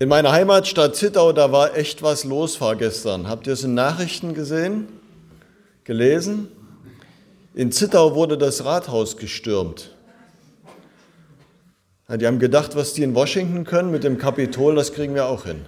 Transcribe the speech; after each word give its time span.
In 0.00 0.08
meiner 0.08 0.32
Heimatstadt 0.32 0.96
Zittau, 0.96 1.30
da 1.32 1.52
war 1.52 1.76
echt 1.76 2.02
was 2.02 2.24
los 2.24 2.56
vorgestern. 2.56 3.28
Habt 3.28 3.46
ihr 3.46 3.52
es 3.52 3.64
in 3.64 3.74
Nachrichten 3.74 4.32
gesehen? 4.32 4.88
Gelesen? 5.84 6.48
In 7.52 7.70
Zittau 7.70 8.14
wurde 8.14 8.38
das 8.38 8.64
Rathaus 8.64 9.18
gestürmt. 9.18 9.94
Ja, 12.08 12.16
die 12.16 12.26
haben 12.26 12.38
gedacht, 12.38 12.76
was 12.76 12.94
die 12.94 13.02
in 13.02 13.14
Washington 13.14 13.64
können 13.64 13.90
mit 13.90 14.02
dem 14.02 14.16
Kapitol, 14.16 14.74
das 14.74 14.94
kriegen 14.94 15.14
wir 15.14 15.26
auch 15.26 15.44
hin. 15.44 15.66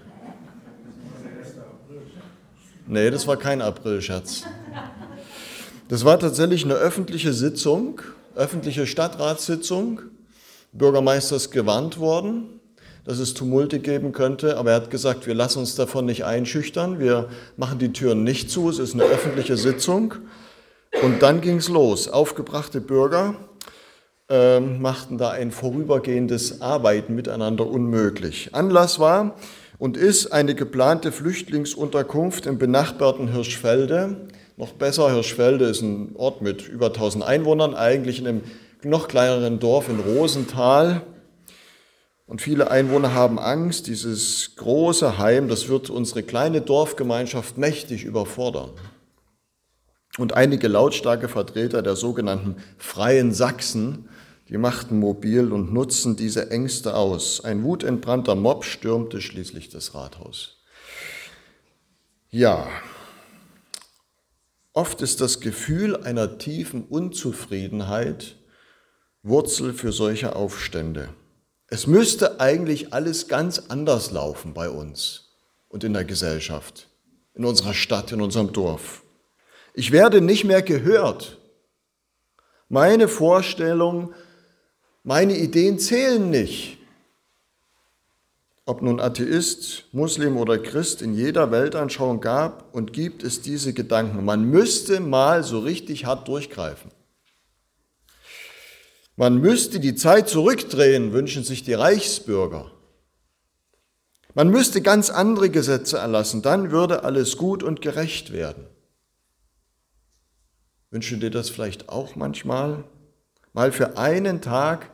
Nee, 2.86 3.10
das 3.10 3.26
war 3.26 3.36
kein 3.36 3.60
Aprilscherz. 3.60 4.44
Das 5.88 6.06
war 6.06 6.18
tatsächlich 6.18 6.64
eine 6.64 6.76
öffentliche 6.76 7.34
Sitzung, 7.34 8.00
öffentliche 8.34 8.86
Stadtratssitzung. 8.86 10.00
Bürgermeister 10.72 11.36
ist 11.36 11.50
gewarnt 11.50 11.98
worden, 11.98 12.61
dass 13.04 13.18
es 13.18 13.34
Tumulte 13.34 13.80
geben 13.80 14.12
könnte, 14.12 14.56
aber 14.56 14.70
er 14.70 14.76
hat 14.76 14.90
gesagt, 14.90 15.26
wir 15.26 15.34
lassen 15.34 15.58
uns 15.58 15.74
davon 15.74 16.06
nicht 16.06 16.24
einschüchtern, 16.24 17.00
wir 17.00 17.28
machen 17.56 17.78
die 17.78 17.92
Türen 17.92 18.22
nicht 18.24 18.50
zu, 18.50 18.68
es 18.68 18.78
ist 18.78 18.94
eine 18.94 19.04
öffentliche 19.04 19.56
Sitzung. 19.56 20.14
Und 21.02 21.22
dann 21.22 21.40
ging 21.40 21.56
es 21.56 21.68
los. 21.68 22.08
Aufgebrachte 22.08 22.80
Bürger 22.80 23.34
äh, 24.28 24.60
machten 24.60 25.18
da 25.18 25.30
ein 25.30 25.50
vorübergehendes 25.50 26.60
Arbeiten 26.60 27.14
miteinander 27.14 27.66
unmöglich. 27.66 28.50
Anlass 28.52 28.98
war 28.98 29.36
und 29.78 29.96
ist 29.96 30.32
eine 30.32 30.54
geplante 30.54 31.10
Flüchtlingsunterkunft 31.10 32.46
im 32.46 32.58
benachbarten 32.58 33.32
Hirschfelde. 33.32 34.28
Noch 34.56 34.74
besser, 34.74 35.12
Hirschfelde 35.12 35.64
ist 35.64 35.80
ein 35.80 36.14
Ort 36.14 36.40
mit 36.42 36.68
über 36.68 36.86
1000 36.86 37.24
Einwohnern, 37.24 37.74
eigentlich 37.74 38.20
in 38.20 38.28
einem 38.28 38.40
noch 38.84 39.08
kleineren 39.08 39.58
Dorf 39.58 39.88
in 39.88 39.98
Rosenthal. 39.98 41.02
Und 42.32 42.40
viele 42.40 42.70
Einwohner 42.70 43.12
haben 43.12 43.38
Angst, 43.38 43.88
dieses 43.88 44.56
große 44.56 45.18
Heim, 45.18 45.48
das 45.48 45.68
wird 45.68 45.90
unsere 45.90 46.22
kleine 46.22 46.62
Dorfgemeinschaft 46.62 47.58
mächtig 47.58 48.04
überfordern. 48.04 48.70
Und 50.16 50.32
einige 50.32 50.66
lautstarke 50.68 51.28
Vertreter 51.28 51.82
der 51.82 51.94
sogenannten 51.94 52.56
Freien 52.78 53.34
Sachsen, 53.34 54.08
die 54.48 54.56
machten 54.56 54.98
mobil 54.98 55.52
und 55.52 55.74
nutzten 55.74 56.16
diese 56.16 56.50
Ängste 56.50 56.94
aus. 56.94 57.44
Ein 57.44 57.64
wutentbrannter 57.64 58.34
Mob 58.34 58.64
stürmte 58.64 59.20
schließlich 59.20 59.68
das 59.68 59.94
Rathaus. 59.94 60.62
Ja, 62.30 62.66
oft 64.72 65.02
ist 65.02 65.20
das 65.20 65.40
Gefühl 65.40 65.98
einer 65.98 66.38
tiefen 66.38 66.84
Unzufriedenheit 66.84 68.36
Wurzel 69.22 69.74
für 69.74 69.92
solche 69.92 70.34
Aufstände. 70.34 71.10
Es 71.72 71.86
müsste 71.86 72.38
eigentlich 72.38 72.92
alles 72.92 73.28
ganz 73.28 73.58
anders 73.70 74.10
laufen 74.10 74.52
bei 74.52 74.68
uns 74.68 75.30
und 75.70 75.84
in 75.84 75.94
der 75.94 76.04
Gesellschaft, 76.04 76.86
in 77.32 77.46
unserer 77.46 77.72
Stadt, 77.72 78.12
in 78.12 78.20
unserem 78.20 78.52
Dorf. 78.52 79.02
Ich 79.72 79.90
werde 79.90 80.20
nicht 80.20 80.44
mehr 80.44 80.60
gehört. 80.60 81.38
Meine 82.68 83.08
Vorstellungen, 83.08 84.14
meine 85.02 85.34
Ideen 85.34 85.78
zählen 85.78 86.28
nicht. 86.28 86.76
Ob 88.66 88.82
nun 88.82 89.00
Atheist, 89.00 89.84
Muslim 89.92 90.36
oder 90.36 90.58
Christ, 90.58 91.00
in 91.00 91.14
jeder 91.14 91.50
Weltanschauung 91.50 92.20
gab 92.20 92.74
und 92.74 92.92
gibt 92.92 93.22
es 93.22 93.40
diese 93.40 93.72
Gedanken. 93.72 94.26
Man 94.26 94.44
müsste 94.44 95.00
mal 95.00 95.42
so 95.42 95.60
richtig 95.60 96.04
hart 96.04 96.28
durchgreifen. 96.28 96.90
Man 99.16 99.38
müsste 99.38 99.78
die 99.78 99.94
Zeit 99.94 100.28
zurückdrehen, 100.28 101.12
wünschen 101.12 101.44
sich 101.44 101.62
die 101.62 101.74
Reichsbürger. 101.74 102.70
Man 104.34 104.48
müsste 104.48 104.80
ganz 104.80 105.10
andere 105.10 105.50
Gesetze 105.50 105.98
erlassen, 105.98 106.40
dann 106.40 106.70
würde 106.70 107.04
alles 107.04 107.36
gut 107.36 107.62
und 107.62 107.82
gerecht 107.82 108.32
werden. 108.32 108.66
Wünschen 110.90 111.20
dir 111.20 111.30
das 111.30 111.50
vielleicht 111.50 111.88
auch 111.88 112.16
manchmal? 112.16 112.84
Mal 113.52 113.72
für 113.72 113.98
einen 113.98 114.40
Tag 114.40 114.90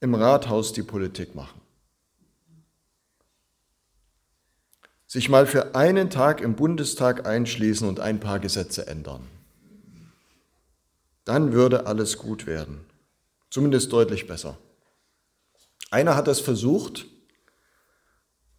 im 0.00 0.14
Rathaus 0.14 0.72
die 0.72 0.82
Politik 0.82 1.34
machen. 1.34 1.60
Sich 5.06 5.28
mal 5.28 5.46
für 5.46 5.74
einen 5.74 6.10
Tag 6.10 6.40
im 6.40 6.54
Bundestag 6.54 7.26
einschließen 7.26 7.88
und 7.88 8.00
ein 8.00 8.20
paar 8.20 8.38
Gesetze 8.40 8.86
ändern. 8.86 9.26
Dann 11.24 11.52
würde 11.52 11.86
alles 11.86 12.18
gut 12.18 12.46
werden. 12.46 12.84
Zumindest 13.58 13.92
deutlich 13.92 14.28
besser. 14.28 14.56
Einer 15.90 16.14
hat 16.14 16.28
das 16.28 16.38
versucht. 16.38 17.06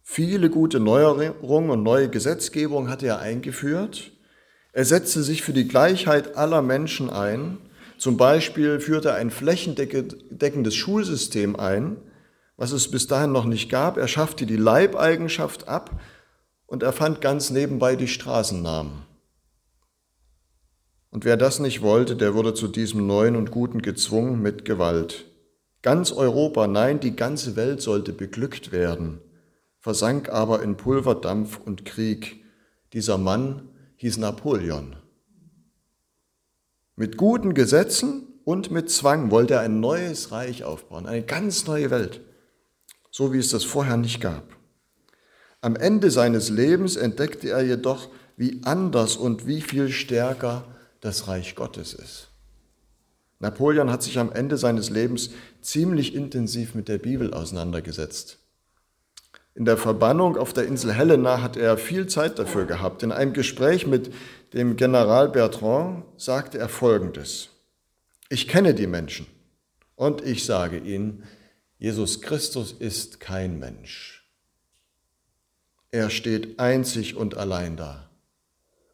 Viele 0.02 0.50
gute 0.50 0.78
Neuerungen 0.78 1.70
und 1.70 1.82
neue 1.82 2.10
Gesetzgebung 2.10 2.90
hatte 2.90 3.06
er 3.06 3.18
eingeführt. 3.18 4.12
Er 4.74 4.84
setzte 4.84 5.22
sich 5.22 5.40
für 5.42 5.54
die 5.54 5.66
Gleichheit 5.66 6.36
aller 6.36 6.60
Menschen 6.60 7.08
ein. 7.08 7.56
Zum 7.96 8.18
Beispiel 8.18 8.78
führte 8.78 9.08
er 9.08 9.14
ein 9.14 9.30
flächendeckendes 9.30 10.74
Schulsystem 10.74 11.56
ein, 11.56 11.96
was 12.58 12.72
es 12.72 12.90
bis 12.90 13.06
dahin 13.06 13.32
noch 13.32 13.46
nicht 13.46 13.70
gab. 13.70 13.96
Er 13.96 14.06
schaffte 14.06 14.44
die 14.44 14.58
Leibeigenschaft 14.58 15.66
ab 15.66 15.98
und 16.66 16.82
erfand 16.82 17.22
ganz 17.22 17.48
nebenbei 17.48 17.96
die 17.96 18.06
Straßennamen. 18.06 19.09
Und 21.10 21.24
wer 21.24 21.36
das 21.36 21.58
nicht 21.58 21.82
wollte, 21.82 22.14
der 22.16 22.34
wurde 22.34 22.54
zu 22.54 22.68
diesem 22.68 23.06
Neuen 23.06 23.34
und 23.34 23.50
Guten 23.50 23.82
gezwungen 23.82 24.40
mit 24.40 24.64
Gewalt. 24.64 25.26
Ganz 25.82 26.12
Europa, 26.12 26.66
nein, 26.66 27.00
die 27.00 27.16
ganze 27.16 27.56
Welt 27.56 27.80
sollte 27.80 28.12
beglückt 28.12 28.70
werden, 28.70 29.20
versank 29.78 30.28
aber 30.28 30.62
in 30.62 30.76
Pulverdampf 30.76 31.58
und 31.58 31.84
Krieg. 31.84 32.44
Dieser 32.92 33.18
Mann 33.18 33.68
hieß 33.96 34.18
Napoleon. 34.18 34.96
Mit 36.96 37.16
guten 37.16 37.54
Gesetzen 37.54 38.28
und 38.44 38.70
mit 38.70 38.90
Zwang 38.90 39.30
wollte 39.30 39.54
er 39.54 39.60
ein 39.60 39.80
neues 39.80 40.32
Reich 40.32 40.64
aufbauen, 40.64 41.06
eine 41.06 41.24
ganz 41.24 41.66
neue 41.66 41.90
Welt, 41.90 42.20
so 43.10 43.32
wie 43.32 43.38
es 43.38 43.50
das 43.50 43.64
vorher 43.64 43.96
nicht 43.96 44.20
gab. 44.20 44.56
Am 45.60 45.76
Ende 45.76 46.10
seines 46.10 46.50
Lebens 46.50 46.96
entdeckte 46.96 47.50
er 47.50 47.62
jedoch, 47.62 48.08
wie 48.36 48.60
anders 48.64 49.16
und 49.16 49.46
wie 49.46 49.60
viel 49.60 49.88
stärker 49.90 50.64
das 51.00 51.28
Reich 51.28 51.54
Gottes 51.54 51.94
ist. 51.94 52.28
Napoleon 53.38 53.90
hat 53.90 54.02
sich 54.02 54.18
am 54.18 54.32
Ende 54.32 54.58
seines 54.58 54.90
Lebens 54.90 55.30
ziemlich 55.62 56.14
intensiv 56.14 56.74
mit 56.74 56.88
der 56.88 56.98
Bibel 56.98 57.32
auseinandergesetzt. 57.32 58.38
In 59.54 59.64
der 59.64 59.76
Verbannung 59.76 60.36
auf 60.36 60.52
der 60.52 60.66
Insel 60.66 60.92
Helena 60.92 61.42
hat 61.42 61.56
er 61.56 61.76
viel 61.76 62.06
Zeit 62.06 62.38
dafür 62.38 62.66
gehabt. 62.66 63.02
In 63.02 63.12
einem 63.12 63.32
Gespräch 63.32 63.86
mit 63.86 64.12
dem 64.52 64.76
General 64.76 65.28
Bertrand 65.28 66.04
sagte 66.16 66.58
er 66.58 66.68
Folgendes. 66.68 67.48
Ich 68.28 68.46
kenne 68.46 68.74
die 68.74 68.86
Menschen 68.86 69.26
und 69.96 70.22
ich 70.22 70.44
sage 70.44 70.78
ihnen, 70.78 71.24
Jesus 71.78 72.20
Christus 72.20 72.72
ist 72.72 73.20
kein 73.20 73.58
Mensch. 73.58 74.30
Er 75.90 76.10
steht 76.10 76.60
einzig 76.60 77.16
und 77.16 77.36
allein 77.36 77.76
da. 77.76 78.08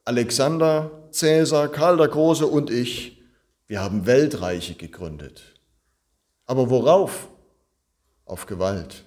Alexander, 0.05 1.06
Cäsar, 1.17 1.69
Karl 1.69 1.97
der 1.97 2.09
Große 2.09 2.47
und 2.47 2.71
ich, 2.71 3.23
wir 3.67 3.81
haben 3.81 4.07
Weltreiche 4.07 4.75
gegründet. 4.75 5.43
Aber 6.45 6.71
worauf? 6.71 7.29
Auf 8.25 8.47
Gewalt. 8.47 9.05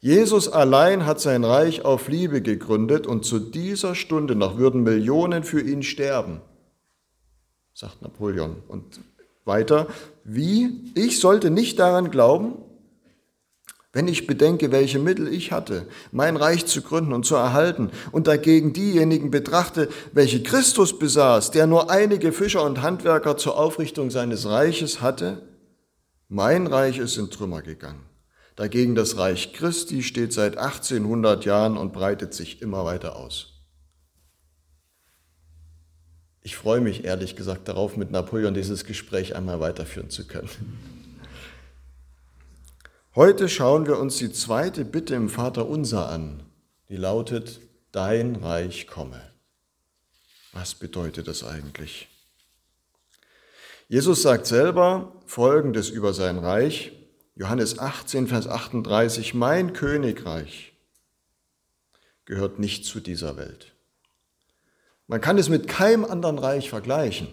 Jesus 0.00 0.48
allein 0.48 1.06
hat 1.06 1.20
sein 1.20 1.44
Reich 1.44 1.84
auf 1.84 2.08
Liebe 2.08 2.42
gegründet 2.42 3.06
und 3.06 3.24
zu 3.24 3.38
dieser 3.38 3.94
Stunde 3.94 4.34
noch 4.34 4.58
würden 4.58 4.82
Millionen 4.82 5.44
für 5.44 5.62
ihn 5.62 5.82
sterben, 5.82 6.42
sagt 7.72 8.02
Napoleon. 8.02 8.62
Und 8.68 9.00
weiter, 9.46 9.86
wie? 10.22 10.92
Ich 10.94 11.20
sollte 11.20 11.50
nicht 11.50 11.78
daran 11.78 12.10
glauben, 12.10 12.56
wenn 13.94 14.08
ich 14.08 14.26
bedenke, 14.26 14.72
welche 14.72 14.98
Mittel 14.98 15.32
ich 15.32 15.52
hatte, 15.52 15.86
mein 16.12 16.36
Reich 16.36 16.66
zu 16.66 16.82
gründen 16.82 17.14
und 17.14 17.24
zu 17.24 17.36
erhalten, 17.36 17.90
und 18.12 18.26
dagegen 18.26 18.74
diejenigen 18.74 19.30
betrachte, 19.30 19.88
welche 20.12 20.42
Christus 20.42 20.98
besaß, 20.98 21.52
der 21.52 21.66
nur 21.66 21.90
einige 21.90 22.32
Fischer 22.32 22.64
und 22.64 22.82
Handwerker 22.82 23.38
zur 23.38 23.56
Aufrichtung 23.56 24.10
seines 24.10 24.46
Reiches 24.46 25.00
hatte, 25.00 25.42
mein 26.28 26.66
Reich 26.66 26.98
ist 26.98 27.16
in 27.16 27.30
Trümmer 27.30 27.62
gegangen. 27.62 28.04
Dagegen 28.56 28.94
das 28.94 29.16
Reich 29.16 29.52
Christi 29.52 30.02
steht 30.02 30.32
seit 30.32 30.58
1800 30.58 31.44
Jahren 31.44 31.76
und 31.76 31.92
breitet 31.92 32.34
sich 32.34 32.62
immer 32.62 32.84
weiter 32.84 33.16
aus. 33.16 33.52
Ich 36.42 36.56
freue 36.56 36.80
mich 36.80 37.04
ehrlich 37.04 37.36
gesagt 37.36 37.68
darauf, 37.68 37.96
mit 37.96 38.10
Napoleon 38.10 38.54
dieses 38.54 38.84
Gespräch 38.84 39.34
einmal 39.34 39.60
weiterführen 39.60 40.10
zu 40.10 40.26
können. 40.26 40.50
Heute 43.16 43.48
schauen 43.48 43.86
wir 43.86 44.00
uns 44.00 44.16
die 44.16 44.32
zweite 44.32 44.84
Bitte 44.84 45.14
im 45.14 45.28
Vater 45.28 45.68
Unser 45.68 46.08
an, 46.08 46.42
die 46.88 46.96
lautet, 46.96 47.60
Dein 47.92 48.34
Reich 48.34 48.88
komme. 48.88 49.20
Was 50.52 50.74
bedeutet 50.74 51.28
das 51.28 51.44
eigentlich? 51.44 52.08
Jesus 53.86 54.22
sagt 54.22 54.46
selber 54.46 55.12
Folgendes 55.26 55.90
über 55.90 56.12
sein 56.12 56.38
Reich, 56.38 56.90
Johannes 57.36 57.78
18, 57.78 58.26
Vers 58.26 58.48
38, 58.48 59.32
Mein 59.32 59.74
Königreich 59.74 60.72
gehört 62.24 62.58
nicht 62.58 62.84
zu 62.84 62.98
dieser 62.98 63.36
Welt. 63.36 63.76
Man 65.06 65.20
kann 65.20 65.38
es 65.38 65.48
mit 65.48 65.68
keinem 65.68 66.04
anderen 66.04 66.40
Reich 66.40 66.68
vergleichen. 66.68 67.28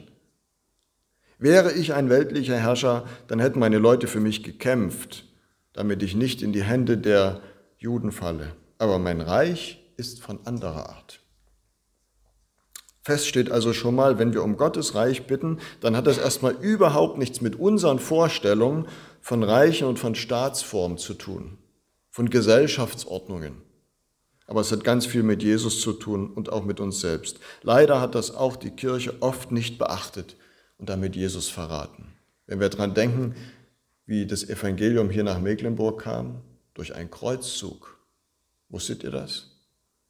Wäre 1.39 1.71
ich 1.71 1.95
ein 1.95 2.11
weltlicher 2.11 2.57
Herrscher, 2.57 3.07
dann 3.25 3.39
hätten 3.39 3.57
meine 3.57 3.79
Leute 3.79 4.05
für 4.05 4.19
mich 4.19 4.43
gekämpft, 4.43 5.25
damit 5.73 6.03
ich 6.03 6.15
nicht 6.15 6.41
in 6.41 6.53
die 6.53 6.63
Hände 6.63 6.97
der 6.97 7.41
Juden 7.77 8.11
falle. 8.11 8.55
Aber 8.77 8.99
mein 8.99 9.21
Reich 9.21 9.81
ist 9.97 10.21
von 10.21 10.45
anderer 10.45 10.89
Art. 10.89 11.21
Fest 13.03 13.27
steht 13.27 13.51
also 13.51 13.73
schon 13.73 13.95
mal, 13.95 14.19
wenn 14.19 14.33
wir 14.33 14.43
um 14.43 14.57
Gottes 14.57 14.93
Reich 14.93 15.25
bitten, 15.25 15.59
dann 15.79 15.95
hat 15.95 16.05
das 16.05 16.19
erstmal 16.19 16.53
überhaupt 16.53 17.17
nichts 17.17 17.41
mit 17.41 17.55
unseren 17.55 17.97
Vorstellungen 17.97 18.87
von 19.21 19.43
Reichen 19.43 19.87
und 19.87 19.97
von 19.97 20.13
Staatsformen 20.13 20.99
zu 20.99 21.15
tun, 21.15 21.57
von 22.11 22.29
Gesellschaftsordnungen. 22.29 23.63
Aber 24.45 24.61
es 24.61 24.71
hat 24.71 24.83
ganz 24.83 25.05
viel 25.05 25.23
mit 25.23 25.41
Jesus 25.41 25.81
zu 25.81 25.93
tun 25.93 26.29
und 26.29 26.51
auch 26.51 26.63
mit 26.63 26.79
uns 26.79 26.99
selbst. 26.99 27.39
Leider 27.63 28.01
hat 28.01 28.13
das 28.13 28.35
auch 28.35 28.55
die 28.55 28.71
Kirche 28.71 29.15
oft 29.21 29.51
nicht 29.51 29.79
beachtet 29.79 30.35
und 30.77 30.89
damit 30.89 31.15
Jesus 31.15 31.49
verraten. 31.49 32.13
Wenn 32.45 32.59
wir 32.59 32.69
daran 32.69 32.93
denken, 32.93 33.35
wie 34.11 34.25
das 34.25 34.43
Evangelium 34.43 35.09
hier 35.09 35.23
nach 35.23 35.39
Mecklenburg 35.39 36.01
kam, 36.01 36.41
durch 36.73 36.93
einen 36.93 37.09
Kreuzzug. 37.09 37.97
Wusstet 38.67 39.05
ihr 39.05 39.09
das? 39.09 39.55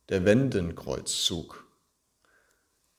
Der 0.09 0.25
Wendenkreuzzug. 0.25 1.67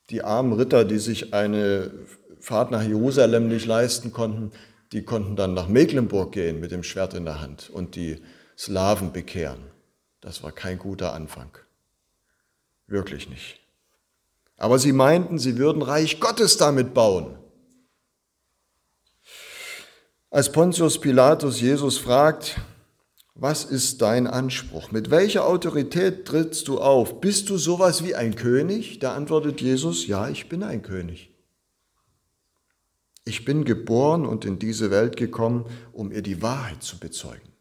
Die 0.09 0.23
armen 0.23 0.53
Ritter, 0.53 0.85
die 0.85 0.99
sich 0.99 1.33
eine 1.33 1.91
Fahrt 2.39 2.71
nach 2.71 2.83
Jerusalem 2.83 3.49
nicht 3.49 3.65
leisten 3.65 4.13
konnten, 4.13 4.51
die 4.93 5.03
konnten 5.03 5.35
dann 5.35 5.53
nach 5.53 5.67
Mecklenburg 5.67 6.31
gehen 6.31 6.61
mit 6.61 6.71
dem 6.71 6.83
Schwert 6.83 7.15
in 7.15 7.25
der 7.25 7.41
Hand 7.41 7.69
und 7.69 7.97
die 7.97 8.21
Slawen 8.57 9.11
bekehren. 9.11 9.59
Das 10.21 10.41
war 10.41 10.53
kein 10.53 10.79
guter 10.79 11.13
Anfang. 11.13 11.49
Wirklich 12.87 13.29
nicht. 13.29 13.59
Aber 14.55 14.79
sie 14.79 14.93
meinten, 14.93 15.37
sie 15.37 15.57
würden 15.57 15.81
Reich 15.81 16.21
Gottes 16.21 16.55
damit 16.55 16.93
bauen. 16.93 17.35
Als 20.33 20.51
Pontius 20.51 20.99
Pilatus 20.99 21.61
Jesus 21.61 21.99
fragt, 21.99 22.59
was 23.35 23.65
ist 23.65 24.01
dein 24.01 24.25
Anspruch? 24.25 24.89
Mit 24.89 25.11
welcher 25.11 25.45
Autorität 25.45 26.25
trittst 26.25 26.67
du 26.67 26.79
auf? 26.79 27.21
Bist 27.21 27.51
du 27.51 27.57
sowas 27.59 28.03
wie 28.03 28.15
ein 28.15 28.33
König? 28.33 28.97
Da 28.97 29.13
antwortet 29.13 29.61
Jesus, 29.61 30.07
ja, 30.07 30.29
ich 30.29 30.49
bin 30.49 30.63
ein 30.63 30.81
König. 30.81 31.29
Ich 33.25 33.45
bin 33.45 33.63
geboren 33.63 34.25
und 34.25 34.43
in 34.43 34.57
diese 34.57 34.89
Welt 34.89 35.17
gekommen, 35.17 35.67
um 35.91 36.11
ihr 36.11 36.23
die 36.23 36.41
Wahrheit 36.41 36.81
zu 36.81 36.97
bezeugen. 36.97 37.53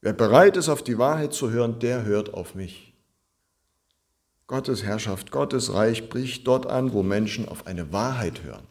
Wer 0.00 0.12
bereit 0.12 0.56
ist, 0.56 0.68
auf 0.68 0.84
die 0.84 0.98
Wahrheit 0.98 1.32
zu 1.32 1.50
hören, 1.50 1.80
der 1.80 2.04
hört 2.04 2.34
auf 2.34 2.54
mich. 2.54 2.94
Gottes 4.46 4.84
Herrschaft, 4.84 5.32
Gottes 5.32 5.74
Reich 5.74 6.08
bricht 6.08 6.46
dort 6.46 6.66
an, 6.66 6.92
wo 6.92 7.02
Menschen 7.02 7.48
auf 7.48 7.66
eine 7.66 7.92
Wahrheit 7.92 8.44
hören 8.44 8.68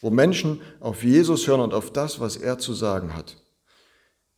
wo 0.00 0.10
Menschen 0.10 0.60
auf 0.80 1.02
Jesus 1.02 1.46
hören 1.46 1.60
und 1.60 1.74
auf 1.74 1.92
das, 1.92 2.20
was 2.20 2.36
er 2.36 2.58
zu 2.58 2.72
sagen 2.72 3.14
hat. 3.14 3.36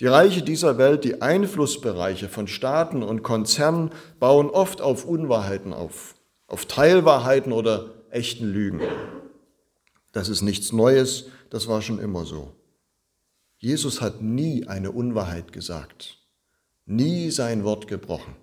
Die 0.01 0.07
Reiche 0.07 0.43
dieser 0.43 0.79
Welt, 0.79 1.05
die 1.05 1.21
Einflussbereiche 1.21 2.29
von 2.31 2.47
Staaten 2.47 3.03
und 3.03 3.23
Konzernen 3.23 3.91
bauen 4.19 4.49
oft 4.49 4.81
auf 4.81 5.05
Unwahrheiten 5.05 5.75
auf, 5.75 6.15
auf 6.47 6.65
Teilwahrheiten 6.65 7.53
oder 7.53 7.95
echten 8.11 8.47
Lügen. 8.47 8.81
Das 10.13 10.31
ist 10.31 10.41
nichts 10.41 10.73
Neues, 10.73 11.27
das 11.51 11.69
war 11.69 11.83
schon 11.83 11.99
immer 11.99 12.25
so. 12.25 12.55
Jesus 13.59 14.01
hat 14.01 14.23
nie 14.23 14.67
eine 14.67 14.91
Unwahrheit 14.91 15.53
gesagt, 15.53 16.19
nie 16.87 17.31
sein 17.31 17.63
Wort 17.63 17.87
gebrochen. 17.87 18.35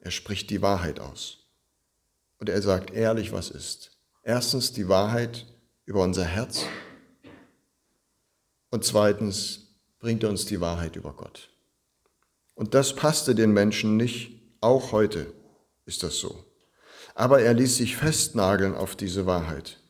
Er 0.00 0.10
spricht 0.10 0.50
die 0.50 0.60
Wahrheit 0.60 1.00
aus. 1.00 1.38
Und 2.38 2.50
er 2.50 2.60
sagt 2.60 2.90
ehrlich, 2.90 3.32
was 3.32 3.50
ist. 3.50 3.92
Erstens 4.22 4.72
die 4.72 4.88
Wahrheit 4.88 5.46
über 5.90 6.04
unser 6.04 6.24
Herz. 6.24 6.66
Und 8.70 8.84
zweitens 8.84 9.74
bringt 9.98 10.22
er 10.22 10.30
uns 10.30 10.46
die 10.46 10.60
Wahrheit 10.60 10.94
über 10.94 11.14
Gott. 11.14 11.50
Und 12.54 12.74
das 12.74 12.94
passte 12.94 13.34
den 13.34 13.50
Menschen 13.50 13.96
nicht. 13.96 14.40
Auch 14.60 14.92
heute 14.92 15.32
ist 15.86 16.04
das 16.04 16.18
so. 16.18 16.44
Aber 17.16 17.42
er 17.42 17.54
ließ 17.54 17.78
sich 17.78 17.96
festnageln 17.96 18.76
auf 18.76 18.94
diese 18.94 19.26
Wahrheit. 19.26 19.80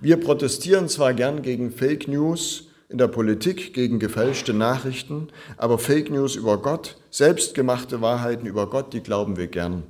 Wir 0.00 0.18
protestieren 0.18 0.88
zwar 0.88 1.14
gern 1.14 1.42
gegen 1.42 1.72
Fake 1.72 2.06
News 2.06 2.68
in 2.88 2.98
der 2.98 3.08
Politik, 3.08 3.74
gegen 3.74 3.98
gefälschte 3.98 4.54
Nachrichten, 4.54 5.32
aber 5.56 5.80
Fake 5.80 6.10
News 6.10 6.36
über 6.36 6.62
Gott, 6.62 6.96
selbstgemachte 7.10 8.00
Wahrheiten 8.00 8.46
über 8.46 8.70
Gott, 8.70 8.92
die 8.92 9.02
glauben 9.02 9.36
wir 9.36 9.48
gern. 9.48 9.82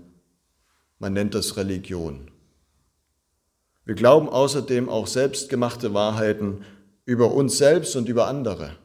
Man 0.98 1.12
nennt 1.12 1.34
das 1.34 1.58
Religion. 1.58 2.30
Wir 3.88 3.94
glauben 3.94 4.28
außerdem 4.28 4.90
auch 4.90 5.06
selbstgemachte 5.06 5.94
Wahrheiten 5.94 6.62
über 7.06 7.32
uns 7.32 7.56
selbst 7.56 7.96
und 7.96 8.06
über 8.06 8.26
andere. 8.26 8.76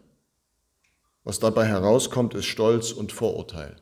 Was 1.26 1.40
dabei 1.40 1.66
herauskommt, 1.66 2.34
ist 2.36 2.46
Stolz 2.46 2.94
und 2.94 3.12
Vorurteil. 3.12 3.76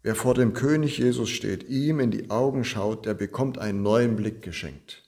Wer 0.00 0.14
vor 0.14 0.34
dem 0.34 0.52
König 0.52 0.98
Jesus 0.98 1.28
steht, 1.28 1.68
ihm 1.68 1.98
in 1.98 2.12
die 2.12 2.30
Augen 2.30 2.62
schaut, 2.62 3.04
der 3.04 3.14
bekommt 3.14 3.58
einen 3.58 3.82
neuen 3.82 4.14
Blick 4.14 4.42
geschenkt. 4.42 5.02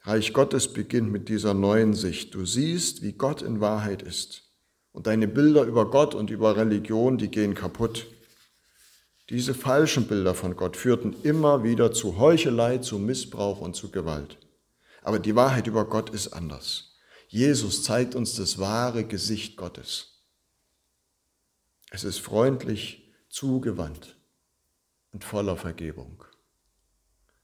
Reich 0.00 0.32
Gottes 0.32 0.72
beginnt 0.72 1.12
mit 1.12 1.28
dieser 1.28 1.54
neuen 1.54 1.94
Sicht. 1.94 2.34
Du 2.34 2.44
siehst, 2.44 3.02
wie 3.02 3.12
Gott 3.12 3.40
in 3.40 3.60
Wahrheit 3.60 4.02
ist. 4.02 4.50
Und 4.90 5.06
deine 5.06 5.28
Bilder 5.28 5.62
über 5.62 5.88
Gott 5.88 6.16
und 6.16 6.28
über 6.28 6.56
Religion, 6.56 7.18
die 7.18 7.28
gehen 7.28 7.54
kaputt. 7.54 8.08
Diese 9.30 9.54
falschen 9.54 10.08
Bilder 10.08 10.34
von 10.34 10.56
Gott 10.56 10.76
führten 10.76 11.14
immer 11.22 11.62
wieder 11.62 11.92
zu 11.92 12.18
Heuchelei, 12.18 12.78
zu 12.78 12.98
Missbrauch 12.98 13.60
und 13.60 13.76
zu 13.76 13.92
Gewalt. 13.92 14.38
Aber 15.02 15.20
die 15.20 15.36
Wahrheit 15.36 15.68
über 15.68 15.84
Gott 15.84 16.10
ist 16.10 16.32
anders. 16.32 16.96
Jesus 17.28 17.84
zeigt 17.84 18.16
uns 18.16 18.34
das 18.34 18.58
wahre 18.58 19.04
Gesicht 19.04 19.56
Gottes. 19.56 20.24
Es 21.92 22.02
ist 22.02 22.18
freundlich, 22.18 23.08
zugewandt 23.28 24.16
und 25.12 25.22
voller 25.22 25.56
Vergebung. 25.56 26.24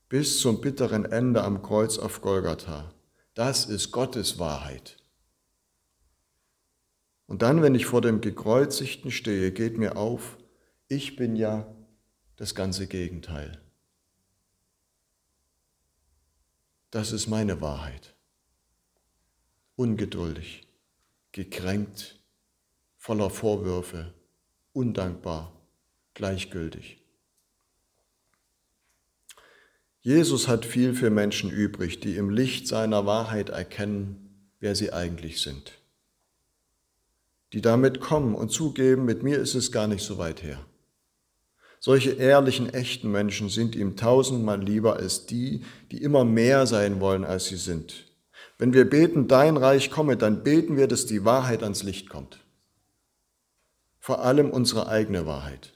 Bis 0.08 0.40
zum 0.40 0.60
bitteren 0.60 1.04
Ende 1.04 1.44
am 1.44 1.62
Kreuz 1.62 1.98
auf 1.98 2.20
Golgatha. 2.20 2.92
Das 3.34 3.66
ist 3.66 3.92
Gottes 3.92 4.40
Wahrheit. 4.40 4.96
Und 7.28 7.42
dann, 7.42 7.62
wenn 7.62 7.76
ich 7.76 7.86
vor 7.86 8.00
dem 8.00 8.20
Gekreuzigten 8.20 9.12
stehe, 9.12 9.52
geht 9.52 9.78
mir 9.78 9.96
auf, 9.96 10.36
ich 10.88 11.14
bin 11.14 11.36
ja 11.36 11.75
das 12.36 12.54
ganze 12.54 12.86
Gegenteil. 12.86 13.60
Das 16.90 17.12
ist 17.12 17.26
meine 17.26 17.60
Wahrheit. 17.60 18.14
Ungeduldig, 19.74 20.66
gekränkt, 21.32 22.18
voller 22.96 23.30
Vorwürfe, 23.30 24.14
undankbar, 24.72 25.52
gleichgültig. 26.14 26.98
Jesus 30.00 30.46
hat 30.46 30.64
viel 30.64 30.94
für 30.94 31.10
Menschen 31.10 31.50
übrig, 31.50 32.00
die 32.00 32.16
im 32.16 32.30
Licht 32.30 32.68
seiner 32.68 33.06
Wahrheit 33.06 33.48
erkennen, 33.48 34.50
wer 34.60 34.76
sie 34.76 34.92
eigentlich 34.92 35.40
sind. 35.40 35.72
Die 37.52 37.60
damit 37.60 38.00
kommen 38.00 38.34
und 38.34 38.50
zugeben, 38.50 39.04
mit 39.04 39.22
mir 39.22 39.38
ist 39.38 39.54
es 39.54 39.72
gar 39.72 39.88
nicht 39.88 40.04
so 40.04 40.16
weit 40.18 40.42
her. 40.42 40.64
Solche 41.80 42.10
ehrlichen, 42.12 42.72
echten 42.72 43.10
Menschen 43.10 43.48
sind 43.48 43.76
ihm 43.76 43.96
tausendmal 43.96 44.62
lieber 44.62 44.96
als 44.96 45.26
die, 45.26 45.62
die 45.92 46.02
immer 46.02 46.24
mehr 46.24 46.66
sein 46.66 47.00
wollen, 47.00 47.24
als 47.24 47.46
sie 47.46 47.56
sind. 47.56 48.06
Wenn 48.58 48.72
wir 48.72 48.88
beten, 48.88 49.28
dein 49.28 49.56
Reich 49.56 49.90
komme, 49.90 50.16
dann 50.16 50.42
beten 50.42 50.76
wir, 50.76 50.88
dass 50.88 51.06
die 51.06 51.24
Wahrheit 51.24 51.62
ans 51.62 51.82
Licht 51.82 52.08
kommt. 52.08 52.40
Vor 53.98 54.22
allem 54.22 54.50
unsere 54.50 54.88
eigene 54.88 55.26
Wahrheit. 55.26 55.74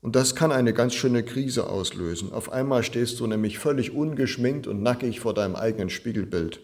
Und 0.00 0.14
das 0.14 0.34
kann 0.34 0.52
eine 0.52 0.72
ganz 0.72 0.94
schöne 0.94 1.24
Krise 1.24 1.68
auslösen. 1.68 2.32
Auf 2.32 2.52
einmal 2.52 2.82
stehst 2.82 3.18
du 3.20 3.26
nämlich 3.26 3.58
völlig 3.58 3.92
ungeschminkt 3.92 4.66
und 4.66 4.82
nackig 4.82 5.20
vor 5.20 5.34
deinem 5.34 5.56
eigenen 5.56 5.90
Spiegelbild. 5.90 6.60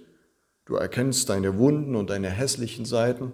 Du 0.67 0.77
erkennst 0.77 1.29
deine 1.29 1.59
Wunden 1.59 1.97
und 1.97 2.11
deine 2.11 2.31
hässlichen 2.31 2.85
Seiten 2.85 3.33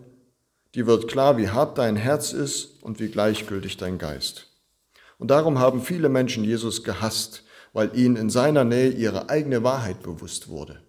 Dir 0.74 0.86
wird 0.86 1.08
klar, 1.08 1.36
wie 1.36 1.48
hart 1.48 1.78
dein 1.78 1.96
Herz 1.96 2.32
ist 2.32 2.82
und 2.82 3.00
wie 3.00 3.08
gleichgültig 3.08 3.76
dein 3.76 3.98
Geist. 3.98 4.46
Und 5.18 5.30
darum 5.30 5.58
haben 5.58 5.82
viele 5.82 6.08
Menschen 6.08 6.44
Jesus 6.44 6.84
gehasst, 6.84 7.44
weil 7.72 7.96
ihnen 7.96 8.16
in 8.16 8.30
seiner 8.30 8.64
Nähe 8.64 8.90
ihre 8.90 9.28
eigene 9.28 9.62
Wahrheit 9.62 10.02
bewusst 10.02 10.48
wurde. 10.48 10.80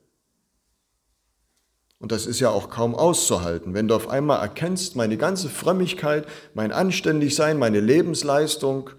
Und 2.00 2.12
das 2.12 2.26
ist 2.26 2.40
ja 2.40 2.50
auch 2.50 2.70
kaum 2.70 2.96
auszuhalten, 2.96 3.76
wenn 3.76 3.88
du 3.88 3.96
auf 3.96 4.08
einmal 4.08 4.42
erkennst, 4.42 4.96
meine 4.96 5.18
ganze 5.18 5.50
Frömmigkeit, 5.50 6.26
mein 6.56 6.72
Anständigsein, 6.72 7.60
meine 7.60 7.80
Lebensleistung, 7.80 8.90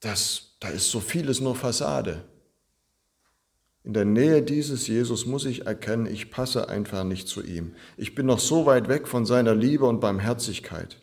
das, 0.00 0.56
da 0.60 0.68
ist 0.68 0.90
so 0.90 1.00
vieles 1.00 1.40
nur 1.40 1.54
Fassade. 1.54 2.24
In 3.84 3.92
der 3.92 4.04
Nähe 4.04 4.42
dieses 4.42 4.86
Jesus 4.86 5.24
muss 5.26 5.44
ich 5.44 5.66
erkennen, 5.66 6.06
ich 6.06 6.30
passe 6.30 6.68
einfach 6.68 7.04
nicht 7.04 7.28
zu 7.28 7.42
ihm. 7.42 7.74
Ich 7.96 8.14
bin 8.14 8.26
noch 8.26 8.38
so 8.38 8.66
weit 8.66 8.88
weg 8.88 9.08
von 9.08 9.24
seiner 9.24 9.54
Liebe 9.54 9.86
und 9.86 10.00
Barmherzigkeit. 10.00 11.00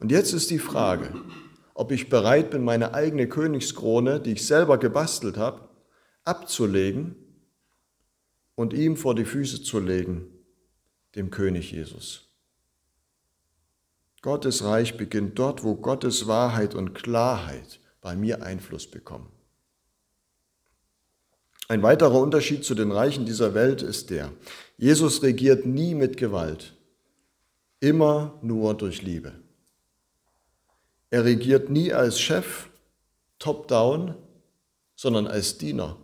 Und 0.00 0.10
jetzt 0.10 0.32
ist 0.32 0.50
die 0.50 0.58
Frage, 0.58 1.14
ob 1.72 1.92
ich 1.92 2.08
bereit 2.08 2.50
bin, 2.50 2.62
meine 2.62 2.94
eigene 2.94 3.28
Königskrone, 3.28 4.20
die 4.20 4.32
ich 4.32 4.46
selber 4.46 4.78
gebastelt 4.78 5.36
habe, 5.36 5.68
abzulegen 6.24 7.16
und 8.54 8.72
ihm 8.72 8.96
vor 8.96 9.14
die 9.14 9.24
Füße 9.24 9.62
zu 9.62 9.80
legen, 9.80 10.26
dem 11.14 11.30
König 11.30 11.72
Jesus. 11.72 12.28
Gottes 14.22 14.64
Reich 14.64 14.96
beginnt 14.96 15.38
dort, 15.38 15.64
wo 15.64 15.74
Gottes 15.74 16.26
Wahrheit 16.26 16.74
und 16.74 16.94
Klarheit 16.94 17.80
bei 18.00 18.16
mir 18.16 18.42
Einfluss 18.42 18.90
bekommen. 18.90 19.33
Ein 21.68 21.82
weiterer 21.82 22.20
Unterschied 22.20 22.64
zu 22.64 22.74
den 22.74 22.92
Reichen 22.92 23.24
dieser 23.24 23.54
Welt 23.54 23.82
ist 23.82 24.10
der, 24.10 24.30
Jesus 24.76 25.22
regiert 25.22 25.64
nie 25.64 25.94
mit 25.94 26.16
Gewalt, 26.16 26.74
immer 27.80 28.38
nur 28.42 28.74
durch 28.74 29.02
Liebe. 29.02 29.32
Er 31.10 31.24
regiert 31.24 31.70
nie 31.70 31.92
als 31.92 32.20
Chef, 32.20 32.68
top-down, 33.38 34.14
sondern 34.96 35.26
als 35.26 35.58
Diener 35.58 35.96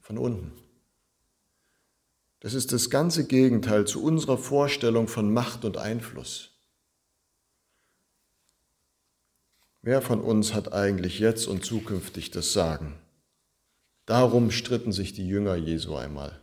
von 0.00 0.18
unten. 0.18 0.52
Das 2.40 2.52
ist 2.52 2.72
das 2.72 2.90
ganze 2.90 3.26
Gegenteil 3.26 3.86
zu 3.86 4.02
unserer 4.02 4.36
Vorstellung 4.36 5.08
von 5.08 5.32
Macht 5.32 5.64
und 5.64 5.78
Einfluss. 5.78 6.50
Wer 9.80 10.02
von 10.02 10.20
uns 10.20 10.52
hat 10.52 10.72
eigentlich 10.72 11.18
jetzt 11.18 11.46
und 11.46 11.64
zukünftig 11.64 12.30
das 12.30 12.52
Sagen? 12.52 12.94
Darum 14.06 14.50
stritten 14.50 14.92
sich 14.92 15.12
die 15.12 15.26
Jünger 15.26 15.56
Jesu 15.56 15.94
einmal. 15.94 16.40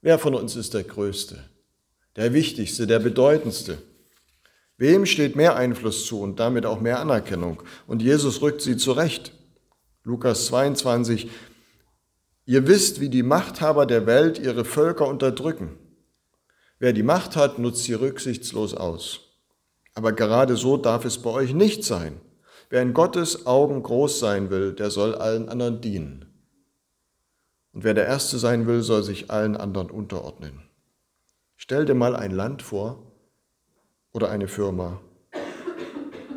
Wer 0.00 0.18
von 0.18 0.34
uns 0.34 0.56
ist 0.56 0.74
der 0.74 0.84
Größte, 0.84 1.38
der 2.16 2.32
Wichtigste, 2.32 2.86
der 2.86 2.98
Bedeutendste? 2.98 3.78
Wem 4.76 5.06
steht 5.06 5.36
mehr 5.36 5.56
Einfluss 5.56 6.06
zu 6.06 6.20
und 6.20 6.38
damit 6.38 6.66
auch 6.66 6.80
mehr 6.80 7.00
Anerkennung? 7.00 7.62
Und 7.86 8.02
Jesus 8.02 8.42
rückt 8.42 8.60
sie 8.60 8.76
zurecht. 8.76 9.32
Lukas 10.02 10.46
22, 10.46 11.28
Ihr 12.48 12.68
wisst, 12.68 13.00
wie 13.00 13.08
die 13.08 13.24
Machthaber 13.24 13.86
der 13.86 14.06
Welt 14.06 14.38
ihre 14.38 14.64
Völker 14.64 15.08
unterdrücken. 15.08 15.78
Wer 16.78 16.92
die 16.92 17.02
Macht 17.02 17.34
hat, 17.34 17.58
nutzt 17.58 17.84
sie 17.84 17.94
rücksichtslos 17.94 18.74
aus. 18.74 19.20
Aber 19.94 20.12
gerade 20.12 20.56
so 20.56 20.76
darf 20.76 21.04
es 21.04 21.18
bei 21.18 21.30
euch 21.30 21.54
nicht 21.54 21.82
sein. 21.82 22.20
Wer 22.70 22.82
in 22.82 22.92
Gottes 22.92 23.46
Augen 23.46 23.82
groß 23.82 24.20
sein 24.20 24.50
will, 24.50 24.74
der 24.74 24.90
soll 24.90 25.14
allen 25.14 25.48
anderen 25.48 25.80
dienen. 25.80 26.25
Und 27.76 27.84
wer 27.84 27.92
der 27.92 28.06
Erste 28.06 28.38
sein 28.38 28.66
will, 28.66 28.80
soll 28.80 29.02
sich 29.02 29.30
allen 29.30 29.54
anderen 29.54 29.90
unterordnen. 29.90 30.62
Stell 31.56 31.84
dir 31.84 31.92
mal 31.92 32.16
ein 32.16 32.30
Land 32.30 32.62
vor 32.62 33.12
oder 34.14 34.30
eine 34.30 34.48
Firma, 34.48 34.98